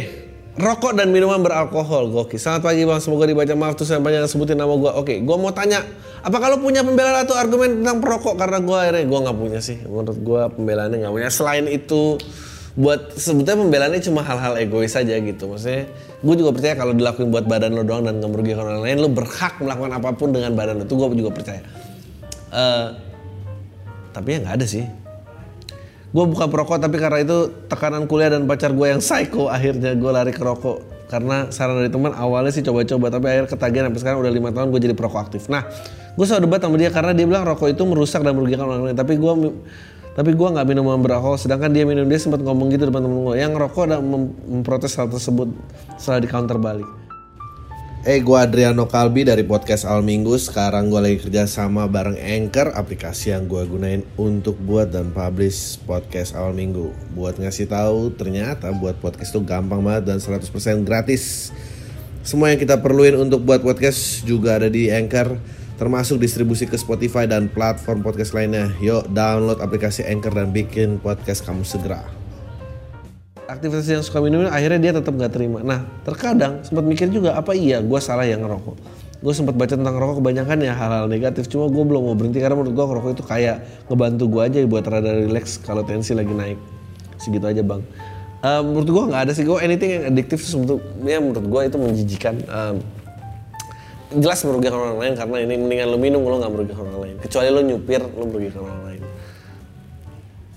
[0.61, 2.11] Rokok dan minuman beralkohol.
[2.11, 2.37] Gokil.
[2.37, 3.01] Selamat pagi bang.
[3.01, 3.55] Semoga dibaca.
[3.55, 5.85] Maaf tuh saya banyak sebutin nama gue oke gue mau tanya
[6.21, 8.35] apa kalau punya pembelaan atau argumen tentang perokok?
[8.37, 9.79] Karena gue akhirnya gue nggak punya sih.
[9.85, 11.29] Menurut gue pembelaannya nggak punya.
[11.33, 12.21] Selain itu
[12.81, 15.53] buat sebetulnya pembelaannya cuma hal-hal egois saja gitu.
[15.53, 15.85] Maksudnya
[16.25, 19.09] gue juga percaya kalau dilakuin buat badan lo doang dan nggak merugikan orang lain lo
[19.13, 20.85] berhak melakukan apa pun dengan badan lo.
[20.89, 21.61] Itu gue juga percaya.
[22.51, 22.87] Eh,
[24.17, 24.89] tapi ya nggak ada sih.
[26.11, 30.11] Gue bukan perokok tapi karena itu tekanan kuliah dan pacar gue yang psycho akhirnya gue
[30.11, 31.05] lari ke rokok.
[31.11, 33.85] Karena saran dari teman awalnya sih coba-coba tapi akhirnya ketagihan.
[33.93, 35.53] Sampai sekarang udah lima tahun gue jadi perokok aktif.
[35.53, 35.69] Nah
[36.17, 38.97] gue selalu debat sama dia karena dia bilang rokok itu merusak dan merugikan orang lain.
[38.97, 39.33] Tapi gue
[40.15, 43.37] tapi gue nggak minum beralkohol sedangkan dia minum dia sempat ngomong gitu depan temen gue
[43.39, 45.51] yang rokok dan mem- memprotes hal tersebut
[45.97, 46.89] setelah di counter balik
[48.01, 50.33] Eh, gue Adriano Kalbi dari podcast Al Minggu.
[50.41, 55.77] Sekarang gue lagi kerja sama bareng Anchor, aplikasi yang gue gunain untuk buat dan publish
[55.85, 56.97] podcast Al Minggu.
[57.13, 60.49] Buat ngasih tahu, ternyata buat podcast itu gampang banget dan 100%
[60.81, 61.53] gratis.
[62.25, 65.37] Semua yang kita perluin untuk buat podcast juga ada di Anchor,
[65.81, 68.69] termasuk distribusi ke Spotify dan platform podcast lainnya.
[68.85, 72.21] Yuk, download aplikasi Anchor dan bikin podcast kamu segera
[73.51, 75.59] aktivitas yang suka minum akhirnya dia tetap nggak terima.
[75.67, 78.79] Nah terkadang sempat mikir juga apa iya gue salah yang ngerokok.
[79.21, 81.51] Gue sempat baca tentang rokok kebanyakan ya hal-hal negatif.
[81.51, 83.57] Cuma gue belum mau berhenti karena menurut gue rokok itu kayak
[83.91, 86.57] ngebantu gue aja buat rada relax kalau tensi lagi naik.
[87.21, 87.83] Segitu aja bang.
[88.41, 91.77] Uh, menurut gue nggak ada sih gue anything yang adiktif sebetulnya ya menurut gue itu
[91.77, 92.35] menjijikan.
[92.49, 92.81] Um,
[94.11, 97.17] jelas merugikan orang lain karena ini mendingan lo minum lo nggak merugikan orang lain.
[97.23, 99.03] Kecuali lo nyupir lo merugikan orang lain.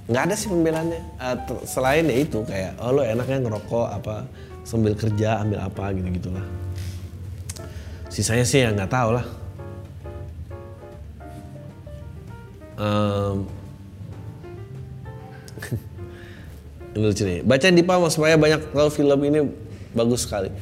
[0.09, 4.15] Nggak ada sih pembelaannya uh, selain ya itu kayak oh lo enaknya ngerokok apa
[4.67, 6.45] sambil kerja ambil apa gitu gitulah
[8.13, 9.25] sisanya sih ya nggak tahu lah.
[12.77, 13.49] Um,
[17.01, 17.41] lucu nih.
[17.41, 19.49] Baca di Pama supaya banyak tahu film ini
[19.97, 20.53] bagus sekali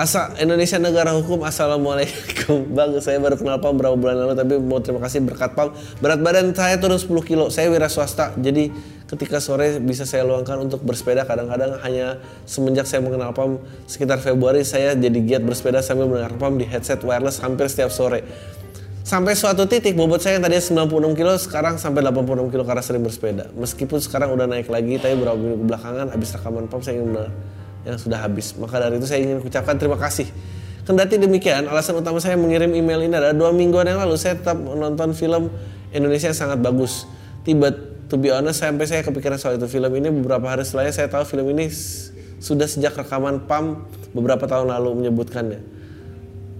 [0.00, 1.44] Asal Indonesia negara hukum.
[1.44, 2.64] Assalamualaikum.
[2.76, 5.76] Bang, saya baru kenal Pam berapa bulan lalu tapi mau terima kasih berkat Pam.
[6.00, 7.52] Berat badan saya turun 10 kilo.
[7.52, 8.32] Saya wira swasta.
[8.40, 8.72] Jadi
[9.04, 12.16] ketika sore bisa saya luangkan untuk bersepeda kadang-kadang hanya
[12.48, 17.04] semenjak saya mengenal Pam sekitar Februari saya jadi giat bersepeda sambil mendengar Pam di headset
[17.04, 18.24] wireless hampir setiap sore.
[19.04, 20.64] Sampai suatu titik bobot saya yang tadinya
[20.96, 23.52] 96 kilo sekarang sampai 86 kilo karena sering bersepeda.
[23.52, 27.28] Meskipun sekarang udah naik lagi tapi beberapa minggu belakangan habis rekaman Pam saya ingin
[27.84, 28.52] yang sudah habis.
[28.56, 30.28] Maka dari itu saya ingin ucapkan terima kasih.
[30.84, 34.58] Kendati demikian, alasan utama saya mengirim email ini adalah dua mingguan yang lalu saya tetap
[34.58, 35.52] menonton film
[35.92, 37.04] Indonesia yang sangat bagus.
[37.46, 37.70] Tiba,
[38.08, 41.22] to be honest, sampai saya kepikiran soal itu film ini beberapa hari setelahnya saya tahu
[41.28, 41.68] film ini
[42.40, 45.60] sudah sejak rekaman PAM beberapa tahun lalu menyebutkannya.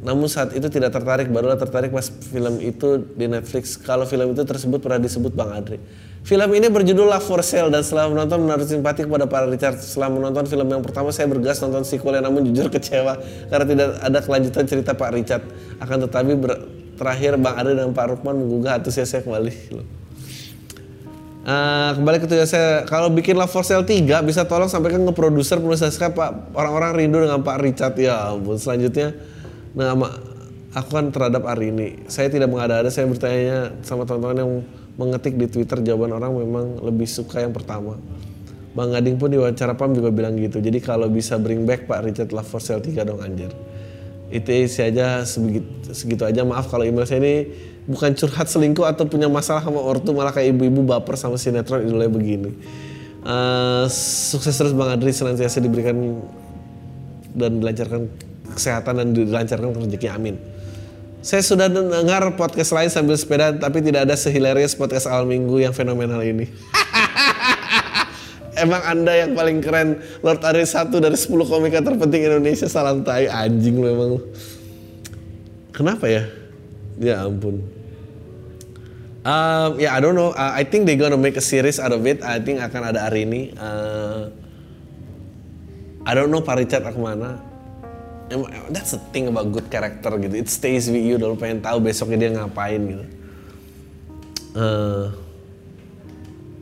[0.01, 3.77] Namun saat itu tidak tertarik, barulah tertarik pas film itu di Netflix.
[3.77, 5.77] Kalau film itu tersebut pernah disebut Bang Adri.
[6.21, 9.81] Film ini berjudul Love for Sale dan setelah menonton menaruh simpati kepada para Richard.
[9.81, 13.17] Setelah menonton film yang pertama saya bergas nonton sequelnya namun jujur kecewa
[13.49, 15.43] karena tidak ada kelanjutan cerita Pak Richard.
[15.81, 16.61] Akan tetapi ber,
[17.01, 19.53] terakhir Bang Ari dan Pak Rukman menggugah antusiasnya kembali.
[21.41, 25.13] Uh, kembali ke tujuan saya, kalau bikin Love for Sale 3 bisa tolong sampaikan ke
[25.17, 28.61] produser penulis Pak orang-orang rindu dengan Pak Richard ya ampun.
[28.61, 29.17] Selanjutnya
[29.73, 30.21] nama
[30.77, 32.05] aku kan terhadap hari ini.
[32.13, 34.53] Saya tidak mengada-ada, saya bertanya sama teman-teman yang
[35.01, 37.97] mengetik di Twitter jawaban orang memang lebih suka yang pertama.
[38.71, 40.61] Bang Gading pun di wawancara Pam juga bilang gitu.
[40.61, 43.51] Jadi kalau bisa bring back Pak Richard Love for Sale 3 dong anjir.
[44.31, 46.47] Itu isi aja segitu, segitu aja.
[46.47, 47.51] Maaf kalau email saya ini
[47.91, 52.07] bukan curhat selingkuh atau punya masalah sama ortu malah kayak ibu-ibu baper sama sinetron idolnya
[52.07, 52.51] begini.
[53.27, 53.91] Uh,
[54.31, 56.23] sukses terus Bang Adri senantiasa diberikan
[57.35, 58.07] dan dilancarkan
[58.55, 60.39] kesehatan dan dilancarkan rezeki amin.
[61.21, 65.77] Saya sudah dengar podcast lain sambil sepeda tapi tidak ada sehilarious podcast awal minggu yang
[65.77, 66.49] fenomenal ini.
[68.65, 73.29] Emang anda yang paling keren Lord Ari satu dari 10 komika terpenting Indonesia salam tai
[73.29, 74.13] anjing lu emang
[75.77, 76.25] Kenapa ya?
[76.97, 77.69] Ya ampun.
[79.21, 80.33] Um, ya yeah, I don't know.
[80.33, 82.25] Uh, I think they gonna make a series out of it.
[82.25, 83.53] I think akan ada hari ini.
[83.61, 84.33] Uh,
[86.05, 87.50] I don't know Pak Richard ke mana
[88.71, 90.35] that's the thing about good character gitu.
[90.39, 93.05] It stays with you dan pengen tahu besoknya dia ngapain gitu.
[94.55, 95.05] Uh,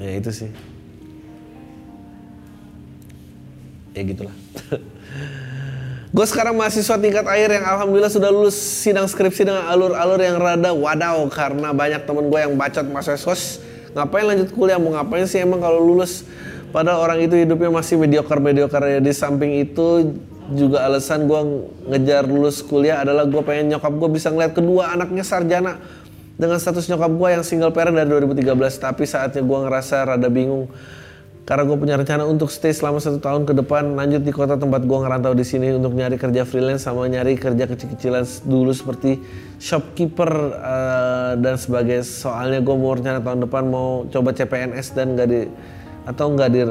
[0.00, 0.50] ya itu sih.
[3.92, 4.36] Ya gitulah.
[6.08, 10.72] Gue sekarang mahasiswa tingkat akhir yang alhamdulillah sudah lulus sidang skripsi dengan alur-alur yang rada
[10.72, 13.60] wadaw karena banyak temen gue yang bacot masa sos
[13.92, 14.80] ngapain lanjut kuliah?
[14.80, 16.24] Mau ngapain sih emang kalau lulus?
[16.72, 20.16] Padahal orang itu hidupnya masih mediocre mediocre di samping itu
[20.52, 21.40] juga alasan gue
[21.92, 25.76] ngejar lulus kuliah adalah gue pengen nyokap gue bisa ngeliat kedua anaknya sarjana.
[26.38, 30.70] Dengan status nyokap gue yang single parent dari 2013 tapi saatnya gue ngerasa rada bingung.
[31.48, 34.84] Karena gue punya rencana untuk stay selama satu tahun ke depan lanjut di kota tempat
[34.84, 39.16] gue ngerantau di sini untuk nyari kerja freelance sama nyari kerja kecil-kecilan dulu seperti
[39.56, 40.28] shopkeeper
[40.60, 42.04] uh, dan sebagainya.
[42.04, 45.48] Soalnya gue mau rencana tahun depan mau coba CPNS dan gak di
[46.08, 46.62] atau nggak di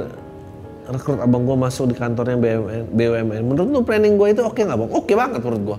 [0.88, 3.42] rekrut abang gue masuk di kantornya BUMN, BUMN.
[3.44, 4.90] Menurut lu planning gue itu oke okay nggak bang?
[4.92, 5.78] Oke okay banget menurut gue.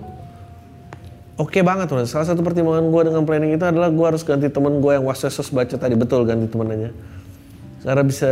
[1.39, 2.09] Oke okay banget menurut.
[2.09, 5.49] Salah satu pertimbangan gue dengan planning itu adalah gue harus ganti temen gue yang waswesos
[5.49, 6.93] baca tadi betul ganti temennya.
[7.81, 8.31] Karena bisa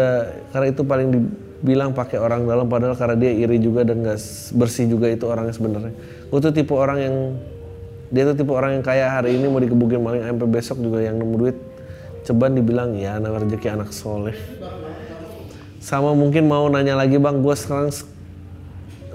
[0.53, 4.19] karena itu paling dibilang pakai orang dalam padahal karena dia iri juga dan gak
[4.53, 5.93] bersih juga itu orangnya sebenarnya.
[6.29, 7.15] Gue tuh tipe orang yang
[8.13, 11.19] dia tuh tipe orang yang kaya hari ini mau dikebukin maling sampai besok juga yang
[11.19, 11.57] nemu duit
[12.27, 14.35] ceban dibilang ya anak rezeki anak soleh
[15.87, 17.39] sama mungkin mau nanya lagi bang.
[17.39, 17.95] Gue sekarang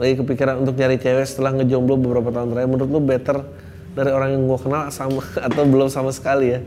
[0.00, 2.68] lagi kepikiran untuk nyari cewek setelah ngejomblo beberapa tahun terakhir.
[2.72, 3.44] Menurut lu better
[3.92, 5.20] dari orang yang gue kenal sama
[5.52, 6.64] atau belum sama sekali ya?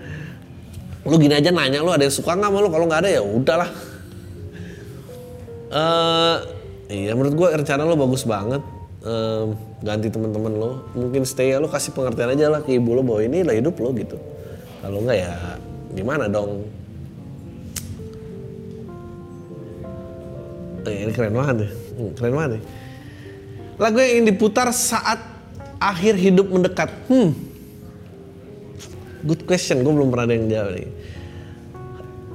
[1.09, 2.69] Lu gini aja nanya lu ada yang suka nggak sama lu?
[2.69, 3.69] Kalau nggak ada ya udahlah.
[5.73, 6.37] Eh
[6.93, 8.61] iya menurut gue rencana lu bagus banget.
[9.05, 9.43] Eh,
[9.85, 13.21] ganti teman-teman lo mungkin stay ya lo kasih pengertian aja lah ke ibu lo bahwa
[13.21, 14.21] ini lah hidup lo gitu.
[14.85, 15.33] Kalau nggak ya
[15.97, 16.65] gimana dong
[20.85, 21.71] Eh, ini keren banget nih.
[21.97, 22.63] Hmm, keren banget nih.
[23.75, 25.19] Lagu yang ingin diputar saat
[25.81, 26.89] akhir hidup mendekat.
[27.11, 27.33] Hmm.
[29.25, 30.89] Good question, gue belum pernah ada yang jawab nih.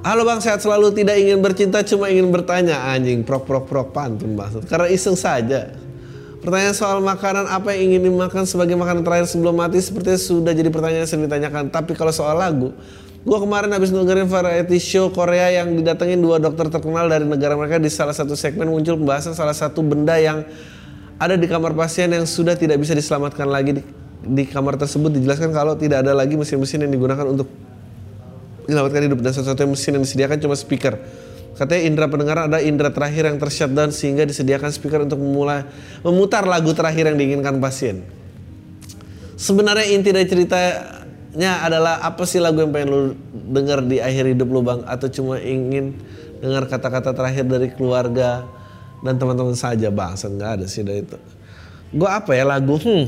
[0.01, 0.91] Halo bang, sehat selalu.
[0.97, 2.89] Tidak ingin bercinta, cuma ingin bertanya.
[2.89, 4.65] Anjing, prok prok prok pantun maksud.
[4.65, 5.71] Karena iseng saja.
[6.41, 10.73] Pertanyaan soal makanan apa yang ingin dimakan sebagai makanan terakhir sebelum mati sepertinya sudah jadi
[10.73, 11.69] pertanyaan yang sering ditanyakan.
[11.69, 12.73] Tapi kalau soal lagu,
[13.21, 17.77] Gua kemarin habis dengerin variety show Korea yang didatengin dua dokter terkenal dari negara mereka
[17.77, 20.41] di salah satu segmen muncul pembahasan salah satu benda yang
[21.21, 23.81] ada di kamar pasien yang sudah tidak bisa diselamatkan lagi di,
[24.25, 27.45] di kamar tersebut dijelaskan kalau tidak ada lagi mesin-mesin yang digunakan untuk
[28.65, 30.97] menyelamatkan hidup dan satu-satunya mesin yang disediakan cuma speaker.
[31.61, 35.61] Katanya indera pendengaran ada indera terakhir yang tershutdown sehingga disediakan speaker untuk memulai
[36.01, 38.01] memutar lagu terakhir yang diinginkan pasien.
[39.37, 40.25] Sebenarnya inti dari
[41.31, 43.01] ceritanya adalah apa sih lagu yang pengen lu
[43.55, 44.83] denger di akhir hidup lu bang?
[44.83, 45.95] Atau cuma ingin
[46.43, 48.43] dengar kata-kata terakhir dari keluarga
[48.99, 50.11] dan teman-teman saja bang?
[50.19, 51.15] Nggak ada sih dari itu.
[51.95, 52.75] Gue apa ya lagu?
[52.83, 53.07] Hmm.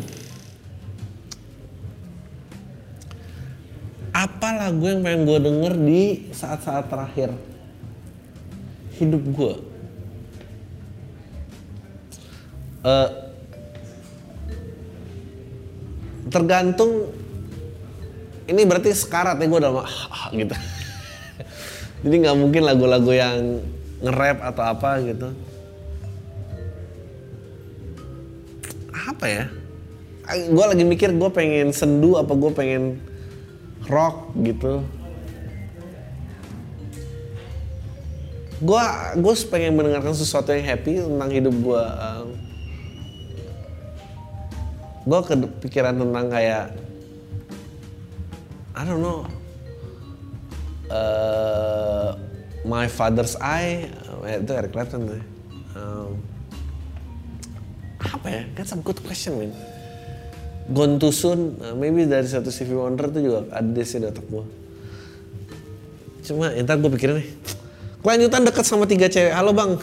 [4.15, 7.35] Apa lagu yang pengen gue denger di saat-saat terakhir
[9.03, 9.55] hidup gue?
[12.83, 13.09] Eh,
[16.31, 17.22] tergantung
[18.53, 20.53] ini berarti sekarat ya gue dalam ah, gitu.
[22.05, 23.65] Jadi nggak mungkin lagu-lagu yang
[24.05, 25.27] nge-rap atau apa gitu.
[28.93, 29.43] Apa ya?
[30.53, 33.01] Gue lagi mikir gue pengen sendu apa gue pengen
[33.89, 34.85] rock gitu.
[38.61, 38.83] Gue
[39.17, 42.27] gue pengen mendengarkan sesuatu yang happy tentang hidup gue um,
[45.03, 46.82] gue kepikiran tentang kayak
[48.73, 49.29] I don't know.
[50.89, 52.17] Uh,
[52.65, 53.89] My Father's Eye
[54.25, 55.21] eh, itu Eric Clapton tuh.
[55.77, 56.09] Um,
[58.01, 58.41] apa ya?
[58.57, 59.51] That's a good question man.
[60.73, 64.23] Gone Too Soon uh, maybe dari satu CV Wonder itu juga ada sih di otak
[64.31, 64.45] gue
[66.23, 67.27] cuma entar gue pikirin nih.
[67.99, 69.35] Kelanjutan deket sama tiga cewek.
[69.35, 69.75] Halo bang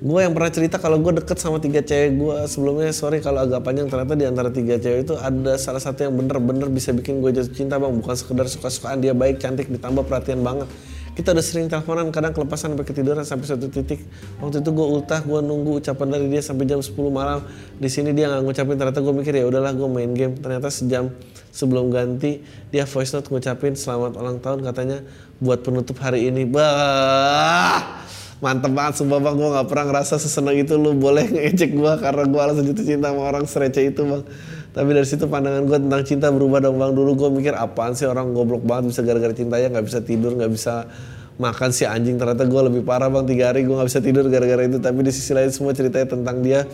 [0.00, 2.88] gue yang pernah cerita kalau gue deket sama tiga cewek gue sebelumnya.
[2.96, 6.72] Sorry kalau agak panjang ternyata di antara tiga cewek itu ada salah satu yang bener-bener
[6.72, 7.92] bisa bikin gue jatuh cinta bang.
[7.92, 10.72] Bukan sekedar suka-sukaan dia baik cantik ditambah perhatian banget.
[11.12, 14.00] Kita udah sering teleponan kadang kelepasan sampai ketiduran sampai satu titik.
[14.40, 17.44] Waktu itu gue ultah gue nunggu ucapan dari dia sampai jam 10 malam.
[17.76, 20.32] Di sini dia nggak ngucapin ternyata gue mikir ya udahlah gue main game.
[20.40, 21.12] Ternyata sejam
[21.52, 22.40] sebelum ganti
[22.72, 25.04] dia voice note ngucapin selamat ulang tahun katanya
[25.44, 26.48] buat penutup hari ini.
[26.48, 28.00] Bah
[28.40, 29.34] mantep banget sumpah bang.
[29.36, 30.74] Gue gak pernah ngerasa sesenang itu.
[30.80, 34.22] Lu boleh ngecek gue karena gue alasan jatuh cinta sama orang serece itu bang.
[34.70, 36.90] Tapi dari situ pandangan gue tentang cinta berubah dong bang.
[36.96, 40.52] Dulu gue mikir apaan sih orang goblok banget bisa gara-gara cintanya nggak bisa tidur nggak
[40.52, 40.88] bisa
[41.36, 42.16] makan si anjing.
[42.16, 43.24] Ternyata gue lebih parah bang.
[43.28, 44.80] Tiga hari gue nggak bisa tidur gara-gara itu.
[44.80, 46.64] Tapi di sisi lain semua ceritanya tentang dia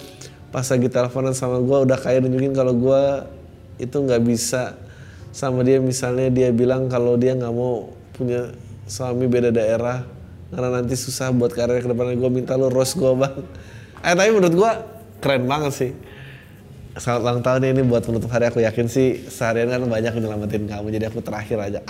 [0.54, 3.02] pas lagi teleponan sama gue udah kayak nunjukin kalau gue
[3.82, 4.78] itu nggak bisa
[5.34, 5.82] sama dia.
[5.82, 8.54] Misalnya dia bilang kalau dia nggak mau punya
[8.86, 10.15] suami beda daerah
[10.50, 12.14] karena nanti susah buat karir ke depannya.
[12.14, 13.34] Gue minta lo rose gue bang.
[14.06, 14.70] Eh tapi menurut gue
[15.18, 15.90] keren banget sih.
[16.96, 18.48] Selamat ulang tahun ini buat penutup hari.
[18.48, 20.88] Aku yakin sih seharian kan banyak nyelamatin kamu.
[20.94, 21.80] Jadi aku terakhir aja.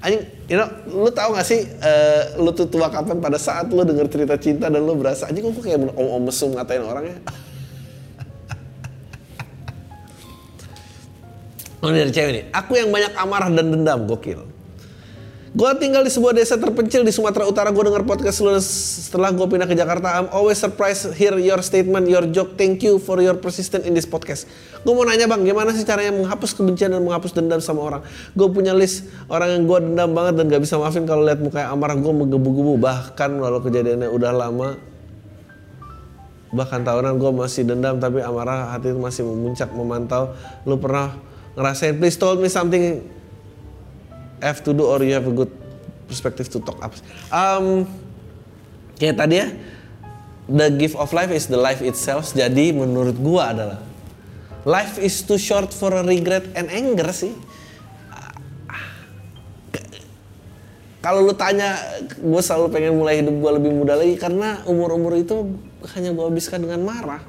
[0.00, 3.84] Anjing, you know, lu tau gak sih uh, lu tuh tua kapan pada saat lu
[3.84, 7.20] denger cerita cinta dan lu berasa anjing kok kayak om-om mesum ngatain orangnya
[11.84, 12.44] ini dari cewek nih.
[12.48, 14.49] Aku yang banyak amarah dan dendam, gokil.
[15.50, 17.74] Gue tinggal di sebuah desa terpencil di Sumatera Utara.
[17.74, 20.22] Gue denger podcast lu setelah gue pindah ke Jakarta.
[20.22, 22.54] I'm always surprised hear your statement, your joke.
[22.54, 24.46] Thank you for your persistence in this podcast.
[24.86, 28.02] Gue mau nanya bang, gimana sih caranya menghapus kebencian dan menghapus dendam sama orang?
[28.38, 31.66] Gue punya list orang yang gue dendam banget dan gak bisa maafin kalau lihat muka
[31.66, 32.78] amarah gue menggebu-gebu.
[32.78, 34.78] Bahkan walau kejadiannya udah lama,
[36.54, 40.30] bahkan tahunan gue masih dendam tapi amarah hati masih memuncak memantau.
[40.62, 41.18] Lu pernah
[41.58, 41.98] ngerasain?
[41.98, 43.02] Please told me something
[44.40, 45.52] have to do or you have a good
[46.08, 46.92] perspective to talk up.
[47.30, 47.86] Um,
[48.98, 49.48] kayak tadi ya,
[50.50, 52.32] the gift of life is the life itself.
[52.34, 53.80] Jadi menurut gua adalah
[54.66, 57.34] life is too short for regret and anger sih.
[61.00, 61.80] kalau lu tanya
[62.12, 65.48] gue selalu pengen mulai hidup gue lebih muda lagi karena umur-umur itu
[65.96, 67.24] hanya gue habiskan dengan marah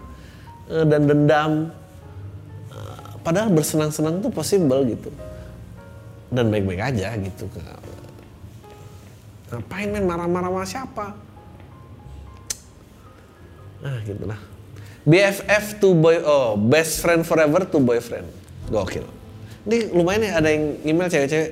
[0.68, 1.72] eh, dan dendam
[2.72, 5.12] Eh, padahal bersenang-senang tuh possible gitu
[6.32, 7.46] dan baik-baik aja gitu
[9.52, 11.06] ngapain men marah-marah sama siapa?
[13.84, 14.40] Nah gitu lah
[15.04, 18.30] BFF to boy oh best friend forever to boyfriend.
[18.70, 19.04] Gokil.
[19.66, 21.52] Ini lumayan ya ada yang email cewek-cewek.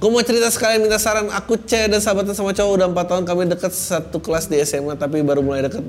[0.00, 1.30] Gue mau cerita sekalian minta saran.
[1.30, 4.98] Aku cewek dan sahabatan sama cowok udah 4 tahun kami deket satu kelas di SMA
[4.98, 5.86] tapi baru mulai deket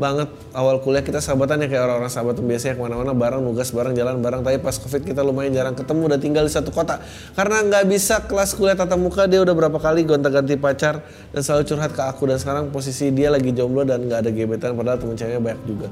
[0.00, 0.28] banget.
[0.56, 4.20] Awal kuliah kita sahabatan ya kayak orang-orang sahabatan biasanya ke mana-mana bareng nugas bareng jalan
[4.20, 4.40] bareng.
[4.40, 7.00] Tapi pas covid kita lumayan jarang ketemu udah tinggal di satu kota.
[7.36, 11.62] Karena nggak bisa kelas kuliah tatap muka dia udah berapa kali gonta-ganti pacar dan selalu
[11.68, 12.22] curhat ke aku.
[12.28, 15.88] Dan sekarang posisi dia lagi jomblo dan nggak ada gebetan padahal temen ceweknya banyak juga.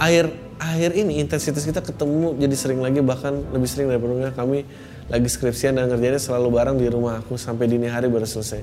[0.00, 4.68] Akhir akhir ini intensitas kita ketemu jadi sering lagi bahkan lebih sering daripada kami
[5.08, 8.62] lagi skripsian dan ngerjainnya selalu bareng di rumah aku sampai dini hari baru selesai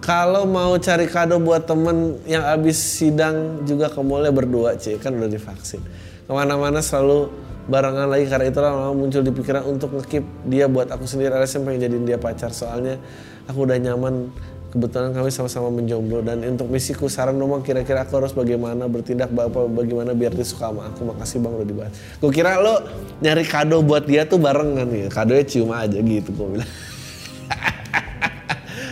[0.00, 5.12] kalau mau cari kado buat temen yang abis sidang juga ke mallnya berdua cie kan
[5.12, 5.84] udah divaksin.
[6.24, 7.28] Ke mana-mana selalu
[7.68, 11.36] barengan lagi karena itulah lama muncul di pikiran untuk ngekip dia buat aku sendiri.
[11.36, 12.48] Alasan pengen jadiin dia pacar.
[12.50, 12.96] Soalnya
[13.44, 14.32] aku udah nyaman.
[14.70, 16.22] Kebetulan kami sama-sama menjomblo.
[16.22, 20.70] Dan untuk misiku saran dong kira-kira aku harus bagaimana bertindak apa bagaimana biar dia suka
[20.70, 21.10] sama aku.
[21.10, 21.92] Makasih bang udah dibahas.
[22.22, 22.78] Gue kira lo
[23.18, 25.10] nyari kado buat dia tuh barengan ya.
[25.10, 26.70] Kadonya cium aja gitu gue bilang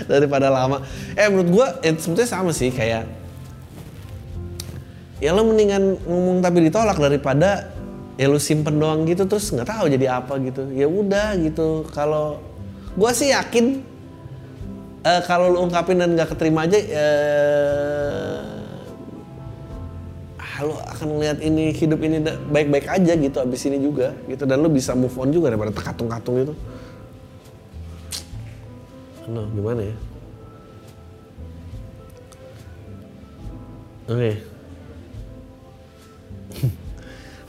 [0.08, 0.80] daripada lama.
[1.12, 3.04] Eh menurut gue ya, sebetulnya sama sih kayak
[5.20, 7.74] ya lo mendingan ngomong tapi ditolak daripada
[8.16, 10.72] ya lu simpen doang gitu terus nggak tahu jadi apa gitu.
[10.72, 12.40] Ya udah gitu kalau
[12.96, 13.84] gue sih yakin
[15.04, 18.40] eh, kalau lu ungkapin dan nggak keterima aja eh,
[20.40, 24.48] ah, lu akan melihat ini hidup ini baik-baik aja gitu abis ini juga gitu.
[24.48, 26.54] Dan lu bisa move on juga daripada tekatung-katung itu
[29.28, 29.96] Aduh, gimana ya?
[34.08, 34.40] Oke.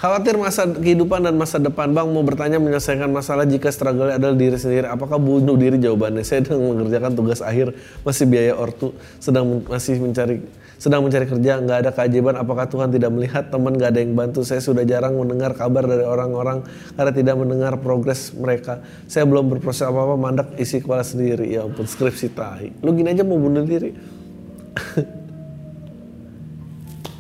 [0.04, 1.92] Khawatir masa kehidupan dan masa depan.
[1.96, 4.92] Bang mau bertanya menyelesaikan masalah jika struggle adalah diri sendiri.
[4.92, 5.80] Apakah bunuh diri?
[5.80, 7.72] Jawabannya Saya sedang mengerjakan tugas akhir.
[8.04, 8.92] Masih biaya ortu
[9.24, 10.44] Sedang masih mencari
[10.80, 13.52] sedang mencari kerja nggak ada keajaiban apakah Tuhan tidak melihat?
[13.52, 14.48] Teman nggak ada yang bantu.
[14.48, 16.64] Saya sudah jarang mendengar kabar dari orang-orang
[16.96, 18.80] karena tidak mendengar progres mereka.
[19.04, 21.52] Saya belum berproses apa-apa mandak isi kepala sendiri.
[21.52, 23.92] Ya ampun skripsi tahi lu gini aja mau bunuh diri.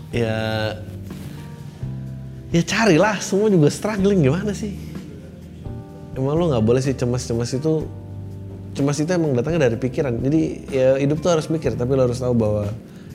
[0.09, 0.73] Ya
[2.49, 3.21] ya carilah.
[3.21, 4.25] Semua juga struggling.
[4.25, 4.73] Gimana sih?
[6.17, 7.85] Emang lo nggak boleh sih cemas-cemas itu.
[8.73, 10.17] Cemas itu emang datangnya dari pikiran.
[10.17, 10.41] Jadi
[10.73, 12.73] ya hidup tuh harus mikir tapi lo harus tahu bahwa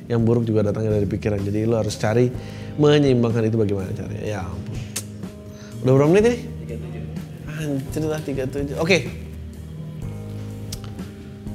[0.09, 1.40] yang buruk juga datangnya dari pikiran.
[1.40, 2.28] Jadi lo harus cari
[2.76, 4.24] menyeimbangkan itu bagaimana caranya.
[4.24, 4.76] Ya ampun.
[5.84, 6.38] Udah berapa menit ini?
[6.64, 8.98] 37 Anjir lah 37 Oke.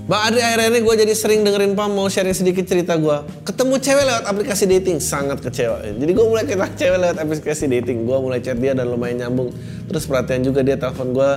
[0.09, 3.77] Bang Adri akhir-akhir ini gue jadi sering dengerin Pam mau sharing sedikit cerita gue Ketemu
[3.77, 8.05] cewek lewat aplikasi dating, sangat kecewa Jadi gue mulai kenal cewek lewat aplikasi dating.
[8.05, 9.49] Gue mulai chat dia dan lumayan nyambung.
[9.89, 11.31] Terus perhatian juga dia telepon gue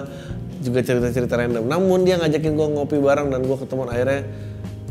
[0.68, 1.64] Juga cerita-cerita random.
[1.64, 4.20] Namun dia ngajakin gue ngopi bareng dan gue ketemu akhirnya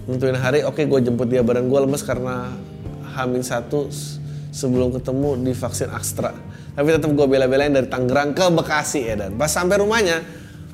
[0.09, 1.69] Nentuin hari, oke gue jemput dia bareng.
[1.69, 2.53] Gue lemes karena
[3.13, 3.91] Hamin satu
[4.49, 6.33] sebelum ketemu di vaksin Astra.
[6.71, 9.35] Tapi tetap gue bela-belain dari Tangerang ke Bekasi ya Dan.
[9.35, 10.23] Pas sampai rumahnya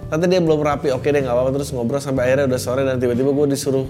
[0.07, 2.95] Ternyata dia belum rapi, oke deh nggak apa-apa terus ngobrol sampai akhirnya udah sore dan
[2.95, 3.83] tiba-tiba gue disuruh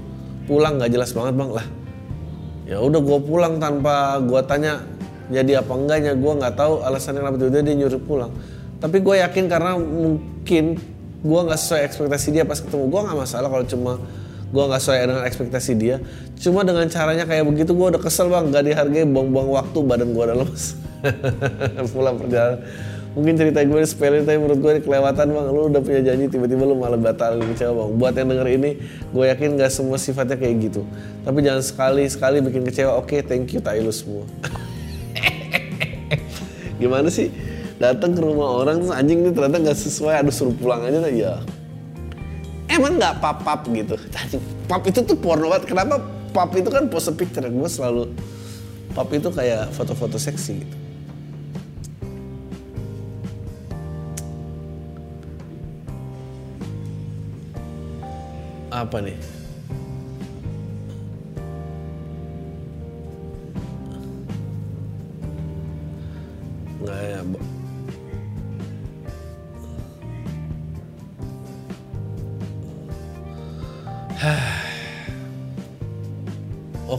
[0.50, 0.82] pulang.
[0.82, 1.66] Nggak jelas banget bang lah.
[2.66, 4.82] Ya udah gue pulang tanpa gue tanya
[5.30, 6.18] jadi apa enggaknya.
[6.18, 8.34] Gue nggak tahu alasannya kenapa tiba-tiba dia nyuruh pulang.
[8.82, 10.82] Tapi gue yakin karena mungkin
[11.22, 12.90] gue nggak sesuai ekspektasi dia pas ketemu.
[12.90, 14.02] Gue nggak masalah kalau cuma
[14.48, 16.00] gue nggak sesuai dengan ekspektasi dia.
[16.39, 20.24] Cuma dengan caranya kayak begitu gue udah kesel bang, gak dihargai, buang-buang waktu badan gue
[20.24, 20.80] udah lemes.
[21.93, 22.64] pulang perjalanan.
[23.18, 25.45] Mungkin cerita gue ini sepele tapi menurut gue ini kelewatan bang.
[25.52, 27.89] Lu udah punya janji tiba-tiba lu malah batalin kecewa bang.
[28.00, 28.70] Buat yang denger ini
[29.12, 30.88] gue yakin gak semua sifatnya kayak gitu.
[31.28, 34.24] Tapi jangan sekali-sekali bikin kecewa oke thank you tai lu semua.
[36.82, 37.34] Gimana sih?
[37.78, 41.38] Datang ke rumah orang terus anjing ini ternyata nggak sesuai aduh suruh pulang aja ya
[42.68, 43.95] emang nggak pap pap gitu?
[44.13, 45.72] Anjing, pap itu tuh porno banget.
[45.72, 45.99] Kenapa
[46.32, 47.47] pap itu kan pose picture?
[47.47, 48.11] Gue selalu
[48.93, 50.78] pap itu kayak foto-foto seksi gitu.
[58.68, 59.37] Apa nih?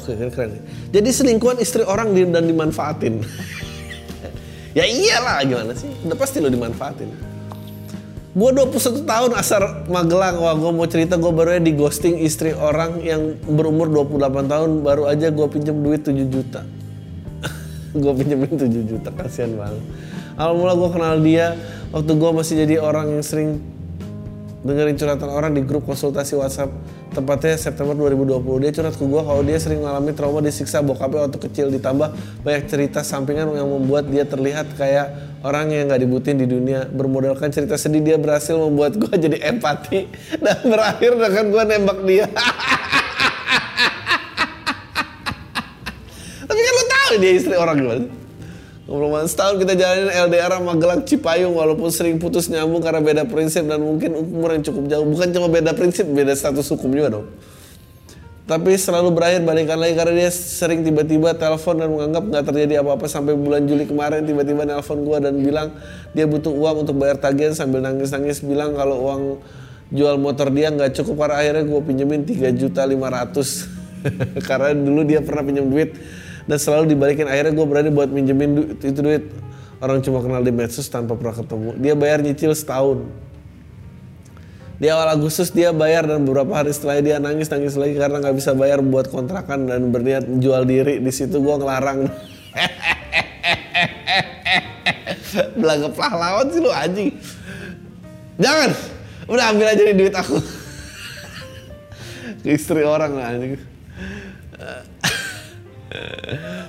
[0.09, 0.51] Keren, keren.
[0.89, 3.21] Jadi selingkuhan istri orang di- dan dimanfaatin.
[4.79, 5.93] ya iyalah, gimana sih?
[6.09, 7.37] Udah pasti lo dimanfaatin.
[8.39, 10.39] Gue 21 tahun asal Magelang.
[10.39, 14.71] Wah gue mau cerita gue baru di ghosting istri orang yang berumur 28 tahun.
[14.87, 16.63] Baru aja gue pinjem duit 7 juta.
[17.99, 19.11] gue pinjemin 7 juta.
[19.11, 19.83] Kasian banget.
[20.39, 21.59] Mula gue kenal dia
[21.91, 23.59] waktu gue masih jadi orang yang sering
[24.69, 26.69] dengerin curhatan orang di grup konsultasi WhatsApp.
[27.17, 31.41] Tepatnya September 2020 dia curhat ke gue kalau dia sering mengalami trauma disiksa bokapnya waktu
[31.49, 31.73] kecil.
[31.73, 32.13] Ditambah
[32.45, 36.85] banyak cerita sampingan yang membuat dia terlihat kayak orang yang nggak dibutin di dunia.
[36.85, 40.05] Bermodalkan cerita sedih dia berhasil membuat gue jadi empati
[40.45, 42.29] dan berakhir dengan gue nembak dia.
[46.49, 48.28] Tapi kan lo tahu dia istri orang gimana
[48.89, 53.69] Ngobrol setahun kita jalanin LDR sama Magelang Cipayung walaupun sering putus nyambung karena beda prinsip
[53.69, 55.05] dan mungkin umur yang cukup jauh.
[55.05, 57.29] Bukan cuma beda prinsip, beda status hukum juga dong.
[58.49, 63.05] Tapi selalu berakhir balikan lagi karena dia sering tiba-tiba telepon dan menganggap nggak terjadi apa-apa
[63.05, 65.69] sampai bulan Juli kemarin tiba-tiba nelpon gue dan bilang
[66.17, 69.23] dia butuh uang untuk bayar tagihan sambil nangis-nangis bilang kalau uang
[69.93, 73.37] jual motor dia nggak cukup karena akhirnya gue pinjemin 3 juta 500
[74.49, 75.93] karena dulu dia pernah pinjam duit
[76.49, 77.29] dan selalu dibalikin.
[77.29, 79.29] Akhirnya gue berani buat minjemin du itu duit.
[79.79, 81.71] Orang cuma kenal di medsos tanpa pernah ketemu.
[81.79, 83.07] Dia bayar nyicil setahun.
[84.79, 88.35] Di awal Agustus dia bayar dan beberapa hari setelah dia nangis nangis lagi karena nggak
[88.35, 90.99] bisa bayar buat kontrakan dan berniat jual diri.
[90.99, 92.09] Di situ gue ngelarang.
[95.61, 97.15] Belaga pahlawan sih lu anjing.
[98.41, 98.75] Jangan.
[99.29, 100.41] Udah ambil aja nih duit aku.
[102.59, 103.61] Istri orang lah anjing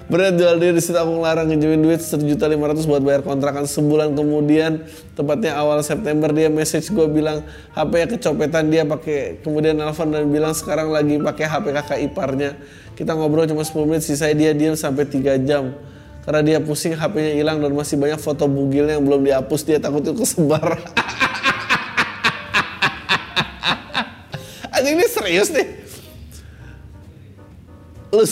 [0.10, 3.70] Berat jual diri di situ aku ngelarang ngejuin duit sejuta lima ratus buat bayar kontrakan
[3.70, 4.18] sebulan.
[4.18, 4.82] Kemudian
[5.14, 7.46] tepatnya awal September dia message gue bilang
[7.78, 12.58] HP nya kecopetan dia pakai kemudian nelfon dan bilang sekarang lagi pakai HP kakak iparnya.
[12.98, 15.78] Kita ngobrol cuma 10 menit sisanya dia diam sampai 3 jam.
[16.26, 20.02] Karena dia pusing HP-nya hilang dan masih banyak foto bugilnya yang belum dihapus dia takut
[20.04, 20.78] itu kesebar.
[24.76, 25.68] Anjing ini serius nih.
[28.10, 28.26] Lu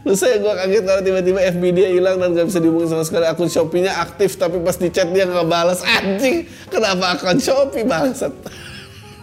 [0.00, 3.24] Terus saya gue kaget karena tiba-tiba FB dia hilang dan gak bisa dihubungi sama sekali.
[3.28, 5.84] Akun Shopee-nya aktif tapi pas di chat dia gak balas.
[5.84, 8.32] Anjing, kenapa akun Shopee bangsat?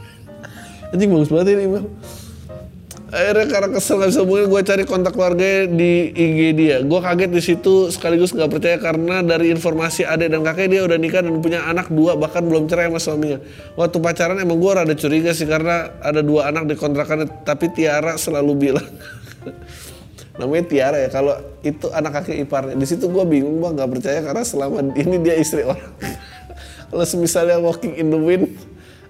[0.93, 1.85] Anjing bagus banget ini email.
[3.07, 6.77] Akhirnya karena kesel gak bisa hubungin gue cari kontak keluarga di IG dia.
[6.83, 10.99] Gue kaget di situ sekaligus gak percaya karena dari informasi adik dan kakek dia udah
[10.99, 13.39] nikah dan punya anak dua bahkan belum cerai sama suaminya.
[13.79, 18.19] Waktu pacaran emang gue rada curiga sih karena ada dua anak di kontrakannya tapi Tiara
[18.19, 18.87] selalu bilang
[20.37, 21.09] namanya Tiara ya.
[21.09, 22.73] Kalau itu anak kakek iparnya.
[22.77, 25.91] Di situ gue bingung gue nggak percaya karena selama ini dia istri orang.
[26.89, 28.47] Kalau misalnya walking in the wind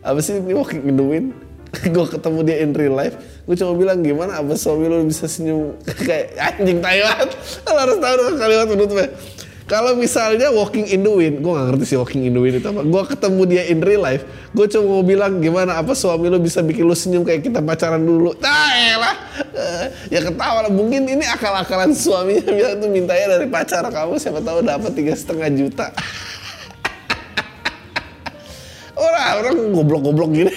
[0.02, 1.30] apa sih ini walking in the wind?
[1.94, 3.14] Gue ketemu dia in real life
[3.48, 7.28] gue cuma bilang gimana apa suami lo bisa senyum kayak anjing Taiwan?
[7.64, 9.08] Lo harus tahu dong kalimat penutupnya
[9.68, 12.72] kalau misalnya walking in the wind, gue gak ngerti sih walking in the wind itu
[12.72, 12.88] apa.
[12.88, 14.24] Gue ketemu dia in real life,
[14.56, 18.00] gue cuma mau bilang gimana apa suami lo bisa bikin lo senyum kayak kita pacaran
[18.00, 18.32] dulu.
[18.40, 20.72] Nah lah, uh, ya ketawa lah.
[20.72, 25.52] Mungkin ini akal-akalan suaminya bilang tuh mintanya dari pacar kamu siapa tahu dapat tiga setengah
[25.52, 25.92] juta.
[29.04, 30.54] orang orang goblok-goblok gini.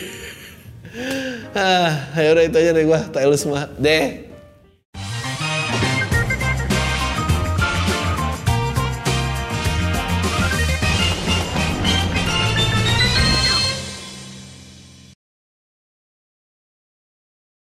[1.58, 3.00] ah, ya udah itu aja deh gue.
[3.10, 3.66] Tak semua.
[3.74, 4.29] Deh.